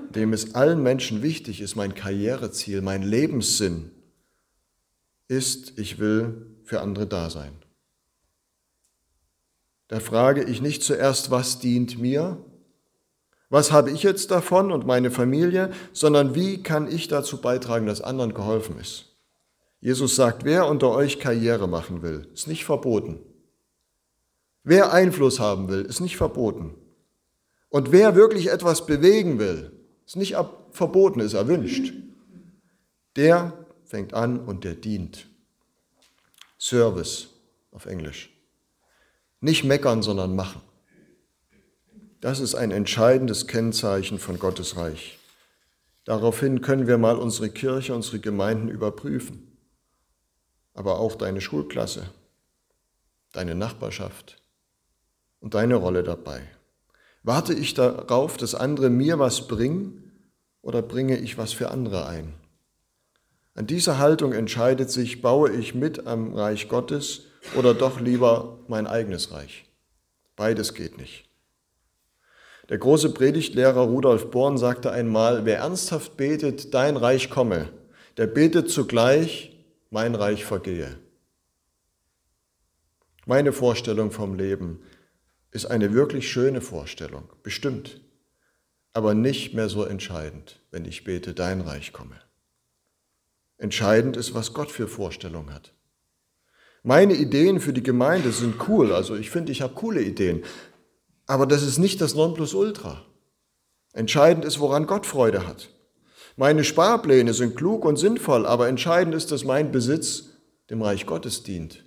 dem 0.10 0.34
es 0.34 0.54
allen 0.54 0.84
Menschen 0.84 1.22
wichtig 1.22 1.62
ist, 1.62 1.78
mein 1.78 1.96
Karriereziel, 1.96 2.82
mein 2.82 3.04
Lebenssinn, 3.04 3.90
ist, 5.30 5.80
ich 5.80 5.98
will 5.98 6.58
für 6.66 6.82
andere 6.82 7.08
da 7.08 7.30
sein. 7.30 7.54
Da 9.88 10.02
frage 10.02 10.44
ich 10.44 10.62
nicht 10.62 10.84
zuerst, 10.84 11.32
was 11.32 11.60
dient 11.60 11.98
mir, 12.00 12.38
was 13.50 13.72
habe 13.72 13.92
ich 13.92 14.04
jetzt 14.04 14.30
davon 14.30 14.74
und 14.74 14.86
meine 14.86 15.10
Familie, 15.10 15.72
sondern 15.94 16.36
wie 16.36 16.62
kann 16.64 16.92
ich 16.92 17.08
dazu 17.08 17.40
beitragen, 17.40 17.86
dass 17.86 18.02
anderen 18.02 18.34
geholfen 18.34 18.78
ist. 18.78 19.09
Jesus 19.82 20.16
sagt, 20.16 20.44
wer 20.44 20.68
unter 20.68 20.92
euch 20.92 21.20
Karriere 21.20 21.68
machen 21.68 22.02
will, 22.02 22.28
ist 22.34 22.48
nicht 22.48 22.66
verboten. 22.66 23.20
Wer 24.64 24.92
Einfluss 24.92 25.40
haben 25.40 25.70
will, 25.70 25.82
ist 25.82 26.02
nicht 26.02 26.18
verboten. 26.18 26.76
Und 27.70 27.92
wer 27.92 28.16
wirklich 28.16 28.50
etwas 28.50 28.86
bewegen 28.86 29.40
will, 29.40 29.72
ist 30.06 30.18
nicht 30.18 30.36
verboten, 30.72 31.22
ist 31.22 31.34
erwünscht. 31.34 31.94
Der 33.16 33.54
fängt 33.86 34.14
an 34.14 34.40
und 34.40 34.64
der 34.64 34.76
dient. 34.76 35.28
Service 36.60 37.30
auf 37.72 37.86
Englisch. 37.86 38.36
Nicht 39.40 39.64
meckern, 39.64 40.04
sondern 40.04 40.36
machen. 40.36 40.62
Das 42.20 42.42
ist 42.42 42.54
ein 42.54 42.72
entscheidendes 42.72 43.48
Kennzeichen 43.48 44.20
von 44.20 44.40
Gottes 44.40 44.76
Reich. 44.76 45.18
Daraufhin 46.04 46.62
können 46.62 46.88
wir 46.88 46.98
mal 46.98 47.16
unsere 47.16 47.50
Kirche, 47.50 47.96
unsere 47.96 48.20
Gemeinden 48.20 48.68
überprüfen, 48.68 49.49
aber 50.80 50.98
auch 50.98 51.16
deine 51.16 51.42
Schulklasse, 51.42 52.10
deine 53.34 53.54
Nachbarschaft 53.54 54.42
und 55.42 55.54
deine 55.54 55.76
Rolle 55.76 56.04
dabei. 56.04 56.42
Warte 57.22 57.54
ich 57.54 57.74
darauf, 57.74 58.38
dass 58.38 58.56
andere 58.56 58.90
mir 58.90 59.20
was 59.20 59.50
bringen 59.50 60.32
oder 60.62 60.82
bringe 60.82 61.18
ich 61.18 61.38
was 61.38 61.52
für 61.52 61.70
andere 61.70 62.06
ein? 62.06 62.34
An 63.56 63.68
dieser 63.68 63.98
Haltung 63.98 64.32
entscheidet 64.32 64.90
sich, 64.90 65.22
baue 65.22 65.52
ich 65.52 65.76
mit 65.76 66.08
am 66.08 66.34
Reich 66.34 66.70
Gottes 66.70 67.24
oder 67.58 67.74
doch 67.74 68.00
lieber 68.00 68.60
mein 68.70 68.88
eigenes 68.88 69.34
Reich. 69.34 69.66
Beides 70.38 70.74
geht 70.74 70.98
nicht. 70.98 71.26
Der 72.70 72.78
große 72.78 73.10
Predigtlehrer 73.10 73.82
Rudolf 73.82 74.32
Born 74.32 74.58
sagte 74.58 74.92
einmal, 74.92 75.44
wer 75.44 75.58
ernsthaft 75.58 76.16
betet, 76.16 76.74
dein 76.74 76.96
Reich 76.96 77.30
komme, 77.30 77.68
der 78.16 78.28
betet 78.28 78.72
zugleich, 78.72 79.59
mein 79.90 80.16
Reich 80.16 80.46
vergehe. 80.46 81.00
Meine 83.26 83.54
Vorstellung 83.54 84.12
vom 84.12 84.36
Leben 84.36 84.82
ist 85.52 85.66
eine 85.66 85.94
wirklich 85.94 86.30
schöne 86.30 86.62
Vorstellung, 86.62 87.30
bestimmt, 87.44 88.02
aber 88.94 89.14
nicht 89.14 89.54
mehr 89.54 89.70
so 89.70 89.84
entscheidend, 89.84 90.62
wenn 90.72 90.86
ich 90.86 91.04
bete, 91.04 91.34
dein 91.34 91.62
Reich 91.62 91.92
komme. 91.92 92.22
Entscheidend 93.58 94.16
ist, 94.16 94.34
was 94.34 94.54
Gott 94.54 94.72
für 94.72 94.88
Vorstellungen 94.88 95.54
hat. 95.54 95.74
Meine 96.84 97.16
Ideen 97.16 97.60
für 97.60 97.74
die 97.74 97.84
Gemeinde 97.84 98.32
sind 98.32 98.68
cool, 98.68 98.94
also 98.94 99.16
ich 99.16 99.30
finde, 99.30 99.52
ich 99.52 99.62
habe 99.62 99.74
coole 99.74 100.02
Ideen, 100.02 100.44
aber 101.26 101.46
das 101.46 101.64
ist 101.64 101.78
nicht 101.78 102.00
das 102.00 102.16
Nonplusultra. 102.16 103.06
Entscheidend 103.94 104.46
ist, 104.46 104.60
woran 104.60 104.86
Gott 104.86 105.06
Freude 105.06 105.48
hat. 105.48 105.70
Meine 106.40 106.64
Sparpläne 106.64 107.34
sind 107.34 107.58
klug 107.58 107.84
und 107.84 107.98
sinnvoll, 107.98 108.46
aber 108.46 108.70
entscheidend 108.70 109.14
ist, 109.14 109.30
dass 109.30 109.44
mein 109.44 109.74
Besitz 109.74 110.38
dem 110.70 110.82
Reich 110.82 111.06
Gottes 111.06 111.44
dient. 111.44 111.84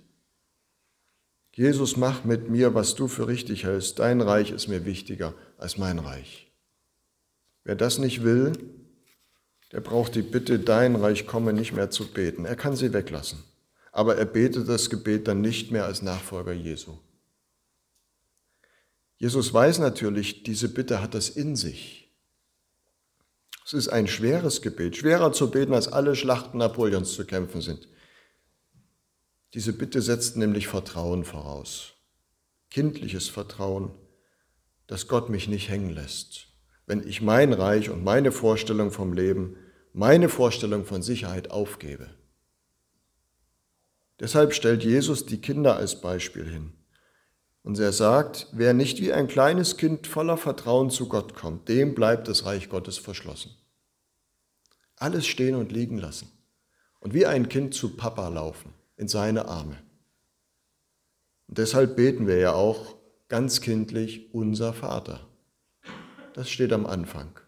Jesus, 1.55 1.97
mach 1.97 2.23
mit 2.23 2.51
mir, 2.51 2.75
was 2.75 2.93
du 2.93 3.07
für 3.07 3.27
richtig 3.27 3.63
hältst. 3.63 3.97
Dein 3.97 4.21
Reich 4.21 4.51
ist 4.51 4.67
mir 4.67 4.85
wichtiger 4.85 5.33
als 5.57 5.79
mein 5.79 5.97
Reich. 5.97 6.51
Wer 7.63 7.73
das 7.73 7.97
nicht 7.97 8.23
will, 8.23 8.51
der 9.71 9.81
braucht 9.81 10.13
die 10.13 10.21
Bitte, 10.21 10.59
dein 10.59 10.97
Reich 10.97 11.25
komme 11.25 11.51
nicht 11.51 11.73
mehr 11.73 11.89
zu 11.89 12.13
beten. 12.13 12.45
Er 12.45 12.55
kann 12.55 12.75
sie 12.75 12.93
weglassen. 12.93 13.39
Aber 13.91 14.17
er 14.17 14.25
betet 14.25 14.69
das 14.69 14.91
Gebet 14.91 15.27
dann 15.27 15.41
nicht 15.41 15.71
mehr 15.71 15.85
als 15.85 16.03
Nachfolger 16.03 16.53
Jesu. 16.53 16.99
Jesus 19.17 19.51
weiß 19.51 19.79
natürlich, 19.79 20.43
diese 20.43 20.69
Bitte 20.69 21.01
hat 21.01 21.15
das 21.15 21.29
in 21.29 21.55
sich. 21.55 22.02
Es 23.65 23.73
ist 23.73 23.87
ein 23.87 24.07
schweres 24.07 24.61
Gebet, 24.61 24.97
schwerer 24.97 25.31
zu 25.31 25.49
beten, 25.49 25.73
als 25.73 25.87
alle 25.87 26.15
Schlachten 26.15 26.57
Napoleons 26.57 27.13
zu 27.13 27.25
kämpfen 27.25 27.61
sind. 27.61 27.87
Diese 29.53 29.73
Bitte 29.73 30.01
setzt 30.01 30.35
nämlich 30.35 30.67
Vertrauen 30.67 31.23
voraus, 31.23 31.93
kindliches 32.69 33.29
Vertrauen, 33.29 33.91
dass 34.87 35.07
Gott 35.07 35.29
mich 35.29 35.47
nicht 35.47 35.69
hängen 35.69 35.91
lässt, 35.91 36.47
wenn 36.87 37.07
ich 37.07 37.21
mein 37.21 37.53
Reich 37.53 37.89
und 37.89 38.03
meine 38.03 38.31
Vorstellung 38.31 38.91
vom 38.91 39.13
Leben 39.13 39.55
meine 39.93 40.27
Vorstellung 40.27 40.85
von 40.85 41.03
Sicherheit 41.03 41.51
aufgebe. 41.51 42.09
Deshalb 44.19 44.53
stellt 44.53 44.83
Jesus 44.83 45.25
die 45.25 45.39
Kinder 45.39 45.75
als 45.75 46.01
Beispiel 46.01 46.49
hin. 46.49 46.73
Und 47.63 47.79
er 47.79 47.93
sagt, 47.93 48.47
wer 48.51 48.73
nicht 48.73 49.01
wie 49.01 49.13
ein 49.13 49.27
kleines 49.27 49.77
Kind 49.77 50.05
voller 50.05 50.35
Vertrauen 50.37 50.89
zu 50.89 51.07
Gott 51.07 51.33
kommt, 51.33 51.69
dem 51.69 51.95
bleibt 51.95 52.27
das 52.27 52.45
Reich 52.45 52.69
Gottes 52.69 52.97
verschlossen. 52.97 53.51
Alles 54.97 55.25
stehen 55.25 55.55
und 55.55 55.71
liegen 55.71 55.97
lassen 55.97 56.29
und 56.99 57.13
wie 57.13 57.25
ein 57.25 57.49
Kind 57.49 57.73
zu 57.73 57.95
Papa 57.95 58.27
laufen, 58.27 58.73
in 58.97 59.07
seine 59.07 59.47
Arme. 59.47 59.77
Und 61.47 61.57
deshalb 61.57 61.95
beten 61.95 62.27
wir 62.27 62.37
ja 62.37 62.53
auch 62.53 62.95
ganz 63.29 63.61
kindlich 63.61 64.33
unser 64.33 64.73
Vater. 64.73 65.21
Das 66.33 66.49
steht 66.49 66.73
am 66.73 66.85
Anfang. 66.85 67.39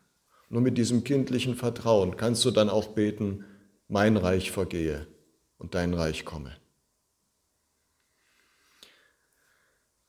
Nur 0.50 0.62
mit 0.62 0.78
diesem 0.78 1.04
kindlichen 1.04 1.56
Vertrauen 1.56 2.18
kannst 2.18 2.46
du 2.46 2.52
dann 2.52 2.70
auch 2.70 2.90
beten, 2.90 3.46
mein 3.88 4.16
Reich 4.16 4.52
vergehe 4.52 5.08
und 5.58 5.76
dein 5.76 5.94
Reich 5.94 6.24
komme. 6.24 6.56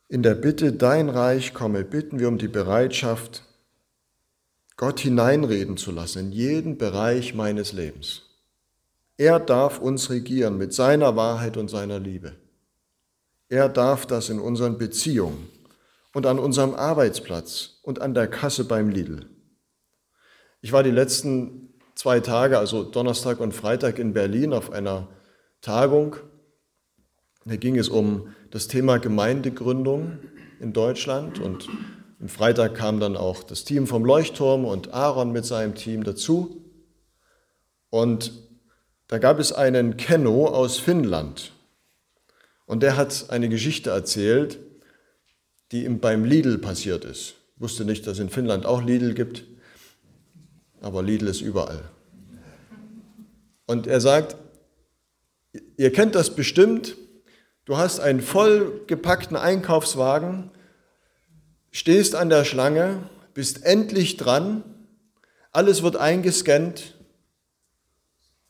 In 0.09 0.23
der 0.23 0.37
Bitte, 0.37 0.73
dein 0.73 1.09
Reich 1.09 1.53
komme, 1.53 1.85
bitten 1.85 2.21
wir 2.21 2.29
um 2.29 2.39
die 2.39 2.47
Bereitschaft, 2.47 3.43
Gott 4.77 5.01
hineinreden 5.01 5.77
zu 5.77 5.91
lassen 5.91 6.27
in 6.27 6.33
jeden 6.33 6.79
Bereich 6.79 7.35
meines 7.35 7.73
Lebens. 7.73 8.23
Er 9.17 9.41
darf 9.41 9.81
uns 9.81 10.11
regieren 10.11 10.59
mit 10.59 10.73
seiner 10.73 11.17
Wahrheit 11.17 11.57
und 11.57 11.69
seiner 11.69 11.99
Liebe. 11.99 12.37
Er 13.49 13.69
darf 13.69 14.07
das 14.07 14.29
in 14.29 14.39
unseren 14.39 14.79
Beziehungen 14.79 15.49
und 16.13 16.27
an 16.27 16.39
unserem 16.39 16.75
Arbeitsplatz 16.75 17.81
und 17.83 18.01
an 18.01 18.15
der 18.15 18.29
Kasse 18.29 18.65
beim 18.65 18.91
Lidl 18.91 19.27
Ich 20.61 20.73
war 20.73 20.85
die 20.85 20.91
letzten 20.91 21.75
zwei 21.97 22.21
Tage, 22.21 22.59
also 22.59 22.85
Donnerstag 22.85 23.41
und 23.41 23.55
Freitag 23.55 23.99
in 23.99 24.13
Berlin 24.13 24.53
auf 24.53 24.71
einer 24.71 25.09
Tagung. 25.63 26.17
Da 27.45 27.57
ging 27.57 27.77
es 27.77 27.89
um 27.89 28.35
das 28.51 28.69
Thema 28.69 28.99
Gemeindegründung 28.99 30.19
in 30.61 30.73
Deutschland 30.73 31.39
und 31.39 31.69
am 32.21 32.29
Freitag 32.29 32.75
kam 32.75 32.99
dann 32.99 33.17
auch 33.17 33.43
das 33.43 33.65
Team 33.65 33.87
vom 33.87 34.05
Leuchtturm 34.05 34.65
und 34.65 34.95
Aaron 34.95 35.33
mit 35.33 35.45
seinem 35.45 35.75
Team 35.75 36.03
dazu. 36.03 36.65
Und 37.91 38.33
da 39.09 39.19
gab 39.19 39.39
es 39.39 39.53
einen 39.53 39.97
Kenno 39.97 40.47
aus 40.47 40.79
Finnland. 40.79 41.53
Und 42.65 42.83
der 42.83 42.97
hat 42.97 43.27
eine 43.29 43.49
Geschichte 43.49 43.91
erzählt, 43.91 44.59
die 45.73 45.85
ihm 45.85 46.01
beim 46.01 46.25
Lidl 46.25 46.59
passiert 46.59 47.05
ist. 47.05 47.35
Ich 47.55 47.63
wusste 47.63 47.85
nicht, 47.85 48.07
dass 48.07 48.15
es 48.15 48.21
in 48.21 48.31
Finnland 48.31 48.67
auch 48.67 48.83
Lidl 48.83 49.15
gibt, 49.15 49.45
aber 50.81 51.03
Lidl 51.03 51.29
ist 51.29 51.43
überall. 51.43 51.91
Und 53.67 53.87
er 53.87 54.01
sagt, 54.01 54.37
ihr 55.77 55.93
kennt 55.93 56.15
das 56.15 56.35
bestimmt, 56.35 56.97
du 57.67 57.77
hast 57.77 58.01
einen 58.01 58.23
vollgepackten 58.23 59.37
Einkaufswagen, 59.37 60.51
stehst 61.71 62.15
an 62.15 62.31
der 62.31 62.45
Schlange, 62.45 63.11
bist 63.35 63.65
endlich 63.65 64.17
dran, 64.17 64.65
alles 65.53 65.83
wird 65.83 65.97
eingescannt 65.97 66.95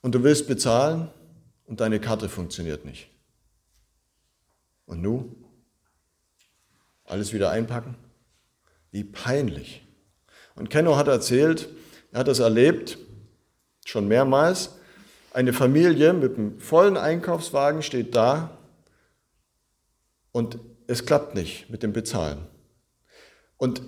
und 0.02 0.14
du 0.14 0.22
willst 0.22 0.46
bezahlen 0.46 1.10
und 1.64 1.80
deine 1.80 1.98
Karte 1.98 2.28
funktioniert 2.28 2.84
nicht. 2.84 3.10
Und 4.84 5.02
nun? 5.02 5.34
Alles 7.04 7.32
wieder 7.32 7.50
einpacken? 7.50 7.96
Wie 8.92 9.02
peinlich. 9.02 9.84
Und 10.54 10.70
Kenno 10.70 10.96
hat 10.96 11.08
erzählt, 11.08 11.68
er 12.12 12.20
hat 12.20 12.28
das 12.28 12.38
erlebt, 12.38 12.98
schon 13.84 14.08
mehrmals. 14.08 14.76
Eine 15.32 15.52
Familie 15.52 16.12
mit 16.12 16.36
einem 16.36 16.58
vollen 16.60 16.96
Einkaufswagen 16.96 17.82
steht 17.82 18.14
da 18.14 18.56
und 20.36 20.58
es 20.86 21.06
klappt 21.06 21.34
nicht 21.34 21.70
mit 21.70 21.82
dem 21.82 21.94
Bezahlen. 21.94 22.46
Und 23.56 23.80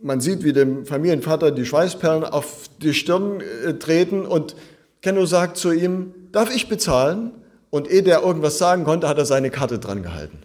man 0.00 0.20
sieht, 0.20 0.44
wie 0.44 0.52
dem 0.52 0.86
Familienvater 0.86 1.50
die 1.50 1.66
Schweißperlen 1.66 2.22
auf 2.22 2.68
die 2.80 2.94
Stirn 2.94 3.40
äh, 3.40 3.74
treten 3.74 4.24
und 4.24 4.54
Kenno 5.02 5.26
sagt 5.26 5.56
zu 5.56 5.72
ihm, 5.72 6.14
darf 6.30 6.54
ich 6.54 6.68
bezahlen? 6.68 7.32
Und 7.70 7.90
ehe 7.90 8.04
der 8.04 8.22
irgendwas 8.22 8.56
sagen 8.58 8.84
konnte, 8.84 9.08
hat 9.08 9.18
er 9.18 9.26
seine 9.26 9.50
Karte 9.50 9.80
dran 9.80 10.04
gehalten. 10.04 10.38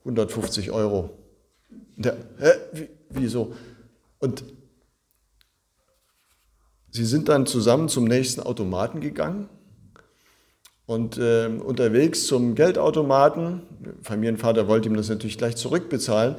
150 0.00 0.70
Euro. 0.70 1.16
Der, 1.96 2.14
hä, 2.38 2.50
wie, 2.74 2.88
wieso? 3.08 3.54
Und 4.18 4.44
sie 6.90 7.06
sind 7.06 7.30
dann 7.30 7.46
zusammen 7.46 7.88
zum 7.88 8.04
nächsten 8.04 8.42
Automaten 8.42 9.00
gegangen 9.00 9.48
und 10.86 11.18
äh, 11.18 11.46
unterwegs 11.46 12.26
zum 12.26 12.54
Geldautomaten, 12.54 13.62
Familienvater 14.02 14.68
wollte 14.68 14.88
ihm 14.88 14.96
das 14.96 15.08
natürlich 15.08 15.38
gleich 15.38 15.56
zurückbezahlen, 15.56 16.36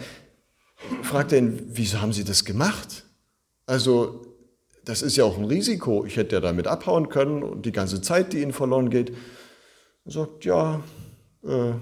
fragte 1.04 1.38
ihn, 1.38 1.62
wieso 1.68 2.02
haben 2.02 2.14
Sie 2.14 2.24
das 2.24 2.46
gemacht? 2.46 3.04
Also 3.66 4.26
das 4.86 5.02
ist 5.02 5.18
ja 5.18 5.26
auch 5.26 5.38
ein 5.38 5.44
Risiko. 5.44 6.06
Ich 6.06 6.16
hätte 6.16 6.38
ja 6.38 6.42
damit 6.42 6.66
abhauen 6.66 7.10
können 7.10 7.44
und 7.44 7.66
die 7.66 7.74
ganze 7.74 8.02
Zeit, 8.02 8.32
die 8.32 8.42
Ihnen 8.42 8.54
verloren 8.54 8.90
geht. 8.90 9.12
Er 10.06 10.12
sagt, 10.12 10.46
ja, 10.46 10.82
äh, 11.44 11.74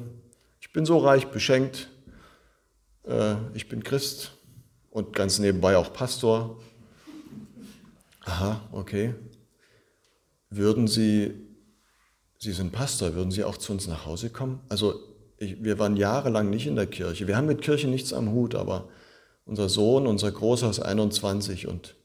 ich 0.60 0.74
bin 0.74 0.86
so 0.86 0.98
reich 0.98 1.27
beschenkt, 1.27 1.89
äh, 3.03 3.36
ich 3.53 3.69
bin 3.69 3.84
Christ 3.84 4.31
und 4.89 5.13
ganz 5.13 5.38
nebenbei 5.38 5.77
auch 5.77 5.93
Pastor. 5.93 6.60
Aha, 8.22 8.68
okay. 8.72 9.13
Würden 10.50 10.87
Sie, 10.87 11.45
Sie 12.37 12.51
sind 12.51 12.71
Pastor, 12.71 13.15
würden 13.15 13.31
Sie 13.31 13.43
auch 13.43 13.57
zu 13.57 13.71
uns 13.71 13.87
nach 13.87 14.05
Hause 14.05 14.29
kommen? 14.29 14.61
Also 14.69 15.00
ich, 15.37 15.63
wir 15.63 15.79
waren 15.79 15.98
jahrelang 15.98 16.50
nicht 16.50 16.67
in 16.67 16.75
der 16.75 16.87
Kirche. 16.87 17.27
Wir 17.27 17.37
haben 17.37 17.48
mit 17.48 17.61
Kirche 17.61 17.87
nichts 17.87 18.13
am 18.13 18.31
Hut, 18.31 18.55
aber 18.55 18.89
unser 19.45 19.69
Sohn, 19.69 20.07
unser 20.07 20.31
Großer 20.31 20.69
ist 20.69 20.79
21 20.79 21.67
und 21.67 21.95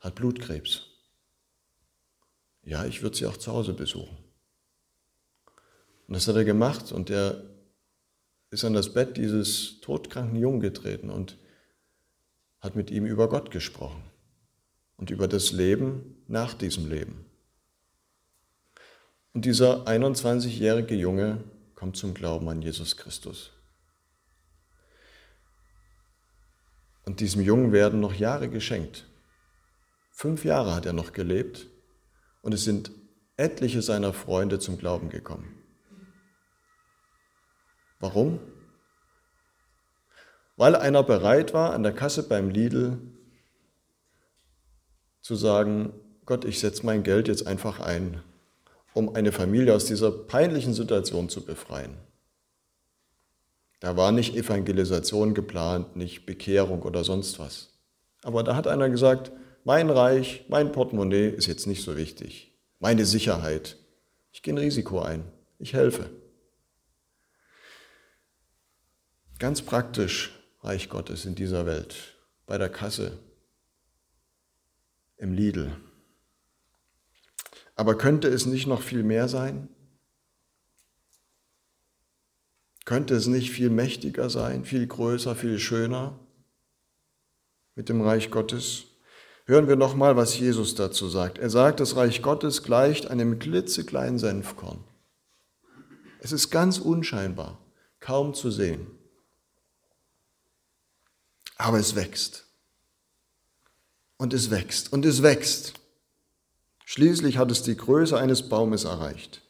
hat 0.00 0.14
Blutkrebs. 0.14 0.86
Ja, 2.64 2.84
ich 2.84 3.02
würde 3.02 3.16
sie 3.16 3.26
auch 3.26 3.36
zu 3.36 3.52
Hause 3.52 3.72
besuchen. 3.72 4.16
Und 6.06 6.14
das 6.14 6.28
hat 6.28 6.36
er 6.36 6.44
gemacht 6.44 6.92
und 6.92 7.10
er 7.10 7.42
ist 8.50 8.64
an 8.64 8.74
das 8.74 8.92
Bett 8.92 9.16
dieses 9.16 9.80
todkranken 9.80 10.38
Jungen 10.38 10.60
getreten 10.60 11.10
und 11.10 11.38
hat 12.60 12.76
mit 12.76 12.90
ihm 12.90 13.06
über 13.06 13.28
Gott 13.28 13.50
gesprochen 13.50 14.02
und 14.96 15.10
über 15.10 15.26
das 15.26 15.52
Leben 15.52 16.22
nach 16.28 16.54
diesem 16.54 16.88
Leben. 16.88 17.24
Und 19.34 19.44
dieser 19.44 19.86
21-jährige 19.86 20.94
Junge 20.94 21.42
kommt 21.74 21.96
zum 21.96 22.14
Glauben 22.14 22.48
an 22.48 22.60
Jesus 22.60 22.96
Christus. 22.96 23.50
Und 27.04 27.20
diesem 27.20 27.42
Jungen 27.42 27.72
werden 27.72 28.00
noch 28.00 28.14
Jahre 28.14 28.48
geschenkt. 28.48 29.06
Fünf 30.10 30.44
Jahre 30.44 30.74
hat 30.74 30.86
er 30.86 30.92
noch 30.92 31.12
gelebt 31.12 31.66
und 32.42 32.52
es 32.52 32.64
sind 32.64 32.92
etliche 33.36 33.82
seiner 33.82 34.12
Freunde 34.12 34.58
zum 34.58 34.78
Glauben 34.78 35.08
gekommen. 35.08 35.58
Warum? 37.98 38.38
Weil 40.56 40.76
einer 40.76 41.02
bereit 41.02 41.54
war, 41.54 41.72
an 41.72 41.82
der 41.82 41.94
Kasse 41.94 42.28
beim 42.28 42.50
Lidl 42.50 43.00
zu 45.22 45.34
sagen, 45.34 45.92
Gott, 46.26 46.44
ich 46.44 46.60
setze 46.60 46.84
mein 46.84 47.02
Geld 47.02 47.26
jetzt 47.26 47.46
einfach 47.46 47.80
ein, 47.80 48.22
um 48.94 49.14
eine 49.14 49.32
Familie 49.32 49.74
aus 49.74 49.84
dieser 49.84 50.10
peinlichen 50.10 50.74
Situation 50.74 51.28
zu 51.28 51.44
befreien. 51.44 51.96
Da 53.80 53.96
war 53.96 54.12
nicht 54.12 54.36
Evangelisation 54.36 55.34
geplant, 55.34 55.96
nicht 55.96 56.24
Bekehrung 56.24 56.82
oder 56.82 57.02
sonst 57.02 57.38
was. 57.38 57.70
Aber 58.22 58.44
da 58.44 58.54
hat 58.54 58.68
einer 58.68 58.88
gesagt, 58.88 59.32
mein 59.64 59.90
Reich, 59.90 60.44
mein 60.48 60.72
Portemonnaie 60.72 61.28
ist 61.28 61.46
jetzt 61.46 61.66
nicht 61.66 61.82
so 61.82 61.96
wichtig. 61.96 62.52
Meine 62.78 63.04
Sicherheit. 63.04 63.76
Ich 64.32 64.42
gehe 64.42 64.54
ein 64.54 64.58
Risiko 64.58 65.00
ein. 65.00 65.24
Ich 65.58 65.72
helfe. 65.72 66.10
Ganz 69.38 69.62
praktisch 69.62 70.38
Reich 70.60 70.88
Gottes 70.88 71.24
in 71.24 71.34
dieser 71.34 71.66
Welt. 71.66 71.96
Bei 72.46 72.58
der 72.58 72.68
Kasse. 72.68 73.18
Im 75.16 75.32
Lidl. 75.32 75.76
Aber 77.74 77.96
könnte 77.96 78.28
es 78.28 78.46
nicht 78.46 78.66
noch 78.66 78.82
viel 78.82 79.02
mehr 79.02 79.28
sein? 79.28 79.68
Könnte 82.84 83.14
es 83.14 83.26
nicht 83.26 83.50
viel 83.50 83.70
mächtiger 83.70 84.28
sein, 84.28 84.64
viel 84.64 84.86
größer, 84.86 85.36
viel 85.36 85.58
schöner 85.58 86.18
mit 87.74 87.88
dem 87.88 88.00
Reich 88.00 88.30
Gottes? 88.30 88.84
Hören 89.46 89.68
wir 89.68 89.76
nochmal, 89.76 90.16
was 90.16 90.38
Jesus 90.38 90.74
dazu 90.74 91.08
sagt. 91.08 91.38
Er 91.38 91.50
sagt, 91.50 91.80
das 91.80 91.96
Reich 91.96 92.22
Gottes 92.22 92.62
gleicht 92.62 93.08
einem 93.08 93.38
klitzekleinen 93.38 94.18
Senfkorn. 94.18 94.84
Es 96.20 96.32
ist 96.32 96.50
ganz 96.50 96.78
unscheinbar, 96.78 97.58
kaum 97.98 98.34
zu 98.34 98.50
sehen. 98.50 98.86
Aber 101.56 101.78
es 101.78 101.96
wächst. 101.96 102.46
Und 104.16 104.32
es 104.32 104.50
wächst 104.50 104.92
und 104.92 105.04
es 105.04 105.22
wächst. 105.22 105.74
Schließlich 106.94 107.38
hat 107.38 107.50
es 107.50 107.62
die 107.62 107.74
Größe 107.74 108.18
eines 108.18 108.50
Baumes 108.50 108.84
erreicht. 108.84 109.40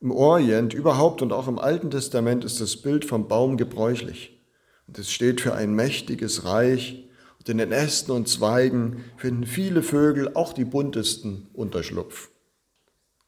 Im 0.00 0.10
Orient 0.10 0.72
überhaupt 0.72 1.20
und 1.20 1.30
auch 1.30 1.46
im 1.46 1.58
Alten 1.58 1.90
Testament 1.90 2.42
ist 2.42 2.58
das 2.58 2.78
Bild 2.78 3.04
vom 3.04 3.28
Baum 3.28 3.58
gebräuchlich. 3.58 4.42
Und 4.86 4.98
es 4.98 5.12
steht 5.12 5.42
für 5.42 5.54
ein 5.54 5.74
mächtiges 5.74 6.46
Reich, 6.46 7.06
und 7.38 7.50
in 7.50 7.58
den 7.58 7.70
Ästen 7.70 8.12
und 8.12 8.28
Zweigen 8.28 9.04
finden 9.18 9.44
viele 9.44 9.82
Vögel, 9.82 10.34
auch 10.34 10.54
die 10.54 10.64
buntesten, 10.64 11.50
Unterschlupf. 11.52 12.30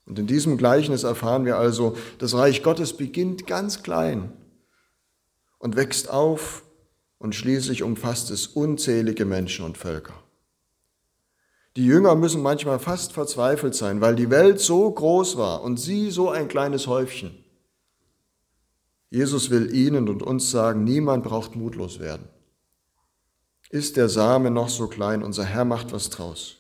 Und 0.06 0.18
in 0.18 0.26
diesem 0.26 0.56
Gleichnis 0.56 1.02
erfahren 1.02 1.44
wir 1.44 1.58
also, 1.58 1.98
das 2.16 2.32
Reich 2.32 2.62
Gottes 2.62 2.96
beginnt 2.96 3.46
ganz 3.46 3.82
klein 3.82 4.32
und 5.58 5.76
wächst 5.76 6.08
auf 6.08 6.62
und 7.18 7.34
schließlich 7.34 7.82
umfasst 7.82 8.30
es 8.30 8.46
unzählige 8.46 9.26
Menschen 9.26 9.66
und 9.66 9.76
Völker. 9.76 10.23
Die 11.76 11.84
Jünger 11.84 12.14
müssen 12.14 12.42
manchmal 12.42 12.78
fast 12.78 13.12
verzweifelt 13.12 13.74
sein, 13.74 14.00
weil 14.00 14.14
die 14.14 14.30
Welt 14.30 14.60
so 14.60 14.90
groß 14.90 15.36
war 15.36 15.62
und 15.62 15.78
sie 15.78 16.10
so 16.10 16.30
ein 16.30 16.46
kleines 16.46 16.86
Häufchen. 16.86 17.44
Jesus 19.10 19.50
will 19.50 19.74
ihnen 19.74 20.08
und 20.08 20.22
uns 20.22 20.50
sagen, 20.50 20.84
niemand 20.84 21.24
braucht 21.24 21.56
mutlos 21.56 21.98
werden. 21.98 22.28
Ist 23.70 23.96
der 23.96 24.08
Same 24.08 24.50
noch 24.50 24.68
so 24.68 24.86
klein, 24.86 25.22
unser 25.22 25.44
Herr 25.44 25.64
macht 25.64 25.92
was 25.92 26.10
draus. 26.10 26.58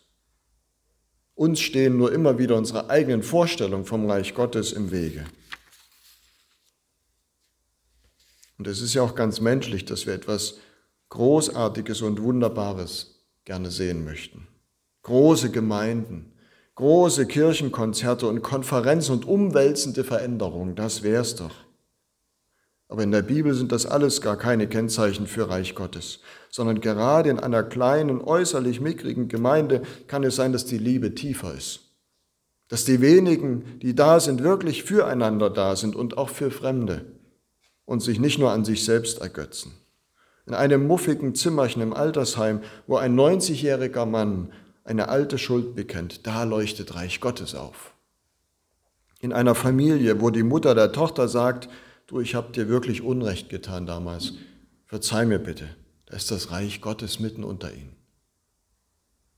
Uns 1.36 1.60
stehen 1.60 1.96
nur 1.96 2.12
immer 2.12 2.38
wieder 2.38 2.56
unsere 2.56 2.90
eigenen 2.90 3.22
Vorstellungen 3.22 3.84
vom 3.84 4.08
Reich 4.10 4.34
Gottes 4.34 4.72
im 4.72 4.90
Wege. 4.90 5.24
Und 8.58 8.66
es 8.66 8.80
ist 8.80 8.94
ja 8.94 9.02
auch 9.02 9.14
ganz 9.14 9.40
menschlich, 9.40 9.84
dass 9.84 10.06
wir 10.06 10.14
etwas 10.14 10.58
Großartiges 11.10 12.02
und 12.02 12.22
Wunderbares 12.22 13.20
gerne 13.44 13.70
sehen 13.70 14.04
möchten. 14.04 14.46
Große 15.04 15.50
Gemeinden, 15.50 16.32
große 16.76 17.26
Kirchenkonzerte 17.26 18.26
und 18.26 18.42
Konferenzen 18.42 19.12
und 19.12 19.26
umwälzende 19.26 20.02
Veränderungen, 20.02 20.74
das 20.74 21.02
wär's 21.02 21.36
doch. 21.36 21.54
Aber 22.88 23.02
in 23.02 23.10
der 23.10 23.20
Bibel 23.20 23.52
sind 23.52 23.70
das 23.70 23.84
alles 23.84 24.22
gar 24.22 24.38
keine 24.38 24.66
Kennzeichen 24.66 25.26
für 25.26 25.50
Reich 25.50 25.74
Gottes, 25.74 26.20
sondern 26.50 26.80
gerade 26.80 27.28
in 27.28 27.38
einer 27.38 27.62
kleinen, 27.62 28.22
äußerlich 28.22 28.80
mickrigen 28.80 29.28
Gemeinde 29.28 29.82
kann 30.06 30.24
es 30.24 30.36
sein, 30.36 30.52
dass 30.52 30.64
die 30.64 30.78
Liebe 30.78 31.14
tiefer 31.14 31.54
ist. 31.54 31.80
Dass 32.68 32.86
die 32.86 33.02
wenigen, 33.02 33.78
die 33.80 33.94
da 33.94 34.20
sind, 34.20 34.42
wirklich 34.42 34.84
füreinander 34.84 35.50
da 35.50 35.76
sind 35.76 35.96
und 35.96 36.16
auch 36.16 36.30
für 36.30 36.50
Fremde 36.50 37.04
und 37.84 38.00
sich 38.00 38.18
nicht 38.18 38.38
nur 38.38 38.52
an 38.52 38.64
sich 38.64 38.86
selbst 38.86 39.20
ergötzen. 39.20 39.72
In 40.46 40.54
einem 40.54 40.86
muffigen 40.86 41.34
Zimmerchen 41.34 41.82
im 41.82 41.92
Altersheim, 41.92 42.60
wo 42.86 42.96
ein 42.96 43.14
90-jähriger 43.14 44.06
Mann 44.06 44.50
eine 44.84 45.08
alte 45.08 45.38
Schuld 45.38 45.74
bekennt, 45.74 46.26
da 46.26 46.44
leuchtet 46.44 46.94
Reich 46.94 47.20
Gottes 47.20 47.54
auf. 47.54 47.94
In 49.20 49.32
einer 49.32 49.54
Familie, 49.54 50.20
wo 50.20 50.30
die 50.30 50.42
Mutter 50.42 50.74
der 50.74 50.92
Tochter 50.92 51.28
sagt, 51.28 51.68
du, 52.06 52.20
ich 52.20 52.34
habe 52.34 52.52
dir 52.52 52.68
wirklich 52.68 53.02
Unrecht 53.02 53.48
getan 53.48 53.86
damals, 53.86 54.34
verzeih 54.86 55.24
mir 55.24 55.38
bitte, 55.38 55.74
da 56.06 56.16
ist 56.16 56.30
das 56.30 56.50
Reich 56.50 56.82
Gottes 56.82 57.18
mitten 57.18 57.42
unter 57.42 57.72
ihnen. 57.72 57.96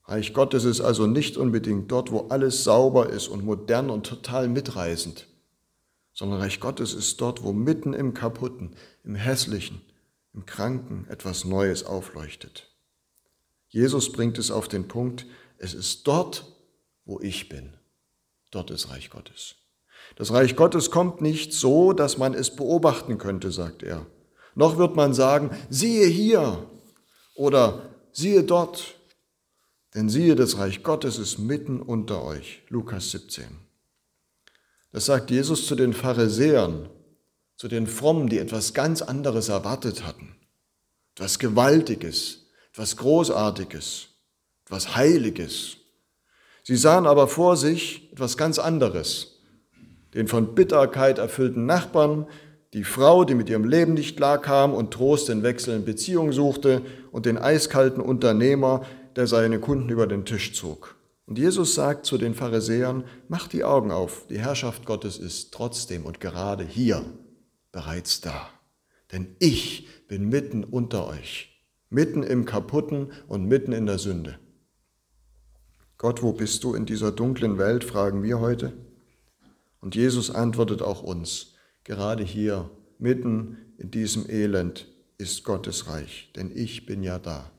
Reich 0.04 0.32
Gottes 0.32 0.64
ist 0.64 0.80
also 0.80 1.06
nicht 1.06 1.36
unbedingt 1.36 1.90
dort, 1.90 2.10
wo 2.10 2.28
alles 2.28 2.64
sauber 2.64 3.10
ist 3.10 3.28
und 3.28 3.44
modern 3.44 3.90
und 3.90 4.06
total 4.06 4.48
mitreißend, 4.48 5.26
sondern 6.12 6.40
Reich 6.40 6.60
Gottes 6.60 6.94
ist 6.94 7.20
dort, 7.20 7.42
wo 7.42 7.52
mitten 7.52 7.92
im 7.92 8.14
Kaputten, 8.14 8.74
im 9.04 9.14
Hässlichen, 9.14 9.80
im 10.32 10.46
Kranken 10.46 11.06
etwas 11.08 11.44
Neues 11.44 11.84
aufleuchtet. 11.84 12.75
Jesus 13.76 14.10
bringt 14.10 14.38
es 14.38 14.50
auf 14.50 14.68
den 14.68 14.88
Punkt, 14.88 15.26
es 15.58 15.74
ist 15.74 16.06
dort, 16.06 16.50
wo 17.04 17.20
ich 17.20 17.50
bin. 17.50 17.74
Dort 18.50 18.70
ist 18.70 18.88
Reich 18.88 19.10
Gottes. 19.10 19.56
Das 20.16 20.32
Reich 20.32 20.56
Gottes 20.56 20.90
kommt 20.90 21.20
nicht 21.20 21.52
so, 21.52 21.92
dass 21.92 22.16
man 22.16 22.32
es 22.32 22.56
beobachten 22.56 23.18
könnte, 23.18 23.52
sagt 23.52 23.82
er. 23.82 24.06
Noch 24.54 24.78
wird 24.78 24.96
man 24.96 25.12
sagen, 25.12 25.50
siehe 25.68 26.06
hier 26.06 26.70
oder 27.34 27.90
siehe 28.12 28.44
dort. 28.44 28.94
Denn 29.94 30.08
siehe, 30.08 30.36
das 30.36 30.56
Reich 30.56 30.82
Gottes 30.82 31.18
ist 31.18 31.38
mitten 31.38 31.82
unter 31.82 32.24
euch. 32.24 32.62
Lukas 32.70 33.10
17. 33.10 33.44
Das 34.90 35.04
sagt 35.04 35.30
Jesus 35.30 35.66
zu 35.66 35.74
den 35.74 35.92
Pharisäern, 35.92 36.88
zu 37.56 37.68
den 37.68 37.86
Frommen, 37.86 38.30
die 38.30 38.38
etwas 38.38 38.72
ganz 38.72 39.02
anderes 39.02 39.50
erwartet 39.50 40.06
hatten. 40.06 40.34
Etwas 41.14 41.38
Gewaltiges, 41.38 42.45
etwas 42.76 42.98
Großartiges, 42.98 44.08
etwas 44.66 44.96
Heiliges. 44.96 45.78
Sie 46.62 46.76
sahen 46.76 47.06
aber 47.06 47.26
vor 47.26 47.56
sich 47.56 48.12
etwas 48.12 48.36
ganz 48.36 48.58
anderes. 48.58 49.40
Den 50.12 50.28
von 50.28 50.54
Bitterkeit 50.54 51.16
erfüllten 51.16 51.64
Nachbarn, 51.64 52.26
die 52.74 52.84
Frau, 52.84 53.24
die 53.24 53.34
mit 53.34 53.48
ihrem 53.48 53.64
Leben 53.64 53.94
nicht 53.94 54.18
klarkam 54.18 54.74
und 54.74 54.90
Trost 54.90 55.30
in 55.30 55.42
wechselnden 55.42 55.86
Beziehungen 55.86 56.32
suchte, 56.32 56.82
und 57.12 57.24
den 57.24 57.38
eiskalten 57.38 58.02
Unternehmer, 58.02 58.84
der 59.16 59.26
seine 59.26 59.58
Kunden 59.58 59.88
über 59.88 60.06
den 60.06 60.26
Tisch 60.26 60.52
zog. 60.52 60.96
Und 61.24 61.38
Jesus 61.38 61.74
sagt 61.74 62.04
zu 62.04 62.18
den 62.18 62.34
Pharisäern, 62.34 63.04
macht 63.28 63.54
die 63.54 63.64
Augen 63.64 63.90
auf, 63.90 64.26
die 64.28 64.38
Herrschaft 64.38 64.84
Gottes 64.84 65.16
ist 65.16 65.54
trotzdem 65.54 66.04
und 66.04 66.20
gerade 66.20 66.62
hier 66.62 67.06
bereits 67.72 68.20
da. 68.20 68.50
Denn 69.12 69.34
ich 69.38 69.88
bin 70.08 70.28
mitten 70.28 70.62
unter 70.62 71.06
euch, 71.06 71.55
mitten 71.88 72.22
im 72.22 72.44
Kaputten 72.44 73.12
und 73.28 73.46
mitten 73.46 73.72
in 73.72 73.86
der 73.86 73.98
Sünde. 73.98 74.38
Gott, 75.98 76.22
wo 76.22 76.32
bist 76.32 76.62
du 76.64 76.74
in 76.74 76.84
dieser 76.84 77.12
dunklen 77.12 77.58
Welt, 77.58 77.84
fragen 77.84 78.22
wir 78.22 78.40
heute. 78.40 78.72
Und 79.80 79.94
Jesus 79.94 80.30
antwortet 80.30 80.82
auch 80.82 81.02
uns, 81.02 81.54
gerade 81.84 82.22
hier, 82.22 82.70
mitten 82.98 83.58
in 83.78 83.90
diesem 83.90 84.28
Elend 84.28 84.88
ist 85.18 85.44
Gottes 85.44 85.88
Reich, 85.88 86.32
denn 86.36 86.50
ich 86.54 86.86
bin 86.86 87.02
ja 87.02 87.18
da. 87.18 87.50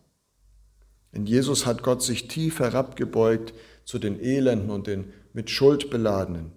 In 1.12 1.26
Jesus 1.26 1.66
hat 1.66 1.84
Gott 1.84 2.04
sich 2.04 2.28
tief 2.28 2.60
herabgebeugt 2.60 3.54
zu 3.86 3.98
den 3.98 4.20
Elenden 4.20 4.70
und 4.70 4.88
den 4.88 5.14
mit 5.34 5.50
Schuld 5.50 5.90
beladenen. 5.90 6.52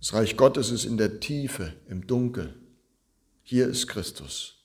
Das 0.00 0.14
Reich 0.14 0.36
Gottes 0.36 0.70
ist 0.70 0.86
in 0.86 0.96
der 0.96 1.20
Tiefe, 1.20 1.74
im 1.86 2.06
Dunkel. 2.06 2.54
Hier 3.42 3.68
ist 3.68 3.86
Christus. 3.86 4.59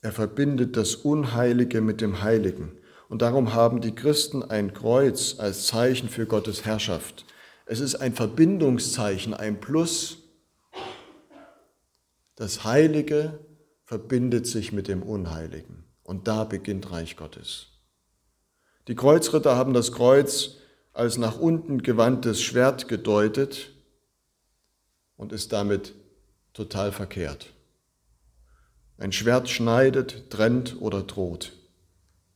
Er 0.00 0.12
verbindet 0.12 0.76
das 0.76 0.94
Unheilige 0.94 1.80
mit 1.80 2.00
dem 2.00 2.22
Heiligen. 2.22 2.72
Und 3.08 3.22
darum 3.22 3.54
haben 3.54 3.80
die 3.80 3.94
Christen 3.94 4.42
ein 4.42 4.72
Kreuz 4.74 5.36
als 5.38 5.66
Zeichen 5.66 6.08
für 6.08 6.26
Gottes 6.26 6.64
Herrschaft. 6.64 7.24
Es 7.66 7.80
ist 7.80 7.96
ein 7.96 8.14
Verbindungszeichen, 8.14 9.34
ein 9.34 9.60
Plus. 9.60 10.18
Das 12.36 12.64
Heilige 12.64 13.40
verbindet 13.84 14.46
sich 14.46 14.72
mit 14.72 14.88
dem 14.88 15.02
Unheiligen. 15.02 15.84
Und 16.02 16.28
da 16.28 16.44
beginnt 16.44 16.90
Reich 16.90 17.16
Gottes. 17.16 17.68
Die 18.86 18.94
Kreuzritter 18.94 19.56
haben 19.56 19.74
das 19.74 19.92
Kreuz 19.92 20.56
als 20.92 21.18
nach 21.18 21.38
unten 21.38 21.82
gewandtes 21.82 22.40
Schwert 22.40 22.88
gedeutet 22.88 23.72
und 25.16 25.32
ist 25.32 25.52
damit 25.52 25.94
total 26.54 26.92
verkehrt. 26.92 27.52
Ein 28.98 29.12
Schwert 29.12 29.48
schneidet, 29.48 30.28
trennt 30.28 30.76
oder 30.80 31.02
droht. 31.02 31.52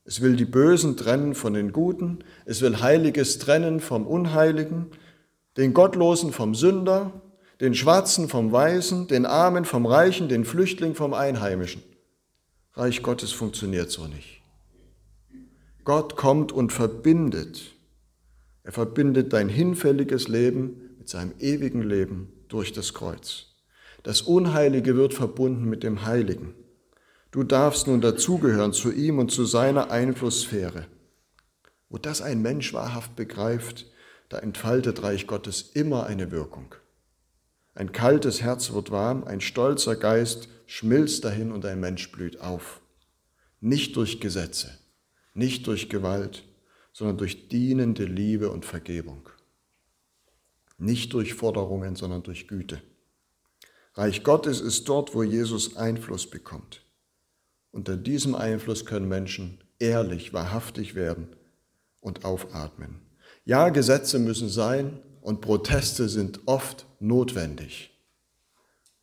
Es 0.05 0.21
will 0.21 0.37
die 0.37 0.45
Bösen 0.45 0.97
trennen 0.97 1.35
von 1.35 1.55
den 1.55 1.73
Guten, 1.73 2.21
es 2.45 2.61
will 2.61 2.81
Heiliges 2.81 3.39
trennen 3.39 3.81
vom 3.81 4.07
Unheiligen, 4.07 4.87
den 5.57 5.75
Gottlosen 5.75 6.33
vom 6.33 6.55
Sünder, 6.55 7.13
den 7.61 7.75
Schwarzen 7.75 8.29
vom 8.29 8.53
Weißen, 8.53 9.09
den 9.09 9.27
Armen 9.27 9.65
vom 9.65 9.87
Reichen, 9.87 10.29
den 10.29 10.45
Flüchtling 10.45 10.95
vom 10.95 11.15
Einheimischen. 11.15 11.83
Reich 12.75 13.03
Gottes 13.03 13.33
funktioniert 13.33 13.91
so 13.91 14.07
nicht. 14.07 14.43
Gott 15.85 16.17
kommt 16.17 16.53
und 16.53 16.73
verbindet. 16.73 17.73
Er 18.63 18.73
verbindet 18.73 19.33
dein 19.33 19.49
hinfälliges 19.49 20.29
Leben 20.29 20.95
mit 20.99 21.09
seinem 21.09 21.33
ewigen 21.41 21.83
Leben 21.83 22.33
durch 22.49 22.73
das 22.73 22.95
Kreuz. 22.95 23.52
Das 24.03 24.23
Unheilige 24.23 24.97
wird 24.97 25.15
verbunden 25.15 25.65
mit 25.65 25.83
dem 25.83 26.05
Heiligen. 26.05 26.55
Du 27.31 27.45
darfst 27.45 27.87
nun 27.87 28.01
dazugehören 28.01 28.73
zu 28.73 28.93
ihm 28.93 29.19
und 29.19 29.31
zu 29.31 29.45
seiner 29.45 29.91
Einflusssphäre. 29.91 30.87
Wo 31.89 31.99
das 31.99 32.21
ein 32.21 32.43
Mensch 32.43 32.75
wahrhaft 32.75 33.15
begreift, 33.17 33.87
da 34.29 34.39
entfaltet 34.39 35.03
Reich 35.03 35.27
Gottes 35.27 35.71
immer 35.75 36.07
eine 36.07 36.31
Wirkung. 36.31 36.75
Ein 37.75 37.93
kaltes 37.93 38.43
Herz 38.43 38.73
wird 38.73 38.91
warm, 38.91 39.25
ein 39.25 39.41
stolzer 39.41 39.97
Geist 39.97 40.49
schmilzt 40.67 41.25
dahin 41.25 41.53
und 41.53 41.65
ein 41.65 41.81
Mensch 41.81 42.11
blüht 42.11 42.41
auf. 42.41 42.81
Nicht 43.61 43.97
durch 43.97 44.21
Gesetze, 44.21 44.79
nicht 45.35 45.67
durch 45.67 45.89
Gewalt, 45.89 46.45
sondern 46.93 47.19
durch 47.19 47.49
dienende 47.49 48.05
Liebe 48.05 48.51
und 48.51 48.67
Vergebung. 48.67 49.29
Nicht 50.77 51.13
durch 51.13 51.35
Forderungen, 51.35 51.95
sondern 51.95 52.23
durch 52.23 52.49
Güte. 52.49 52.83
Reich 53.95 54.25
Gottes 54.25 54.61
ist 54.61 54.89
dort, 54.89 55.15
wo 55.15 55.23
Jesus 55.23 55.77
Einfluss 55.77 56.29
bekommt. 56.29 56.83
Unter 57.73 57.97
diesem 57.97 58.35
Einfluss 58.35 58.87
können 58.87 59.09
Menschen 59.09 59.59
ehrlich, 59.79 60.33
wahrhaftig 60.33 60.95
werden 60.95 61.29
und 62.01 62.25
aufatmen. 62.25 63.01
Ja, 63.45 63.69
Gesetze 63.69 64.19
müssen 64.19 64.49
sein 64.49 64.99
und 65.21 65.41
Proteste 65.41 66.09
sind 66.09 66.41
oft 66.47 66.87
notwendig. 67.01 67.91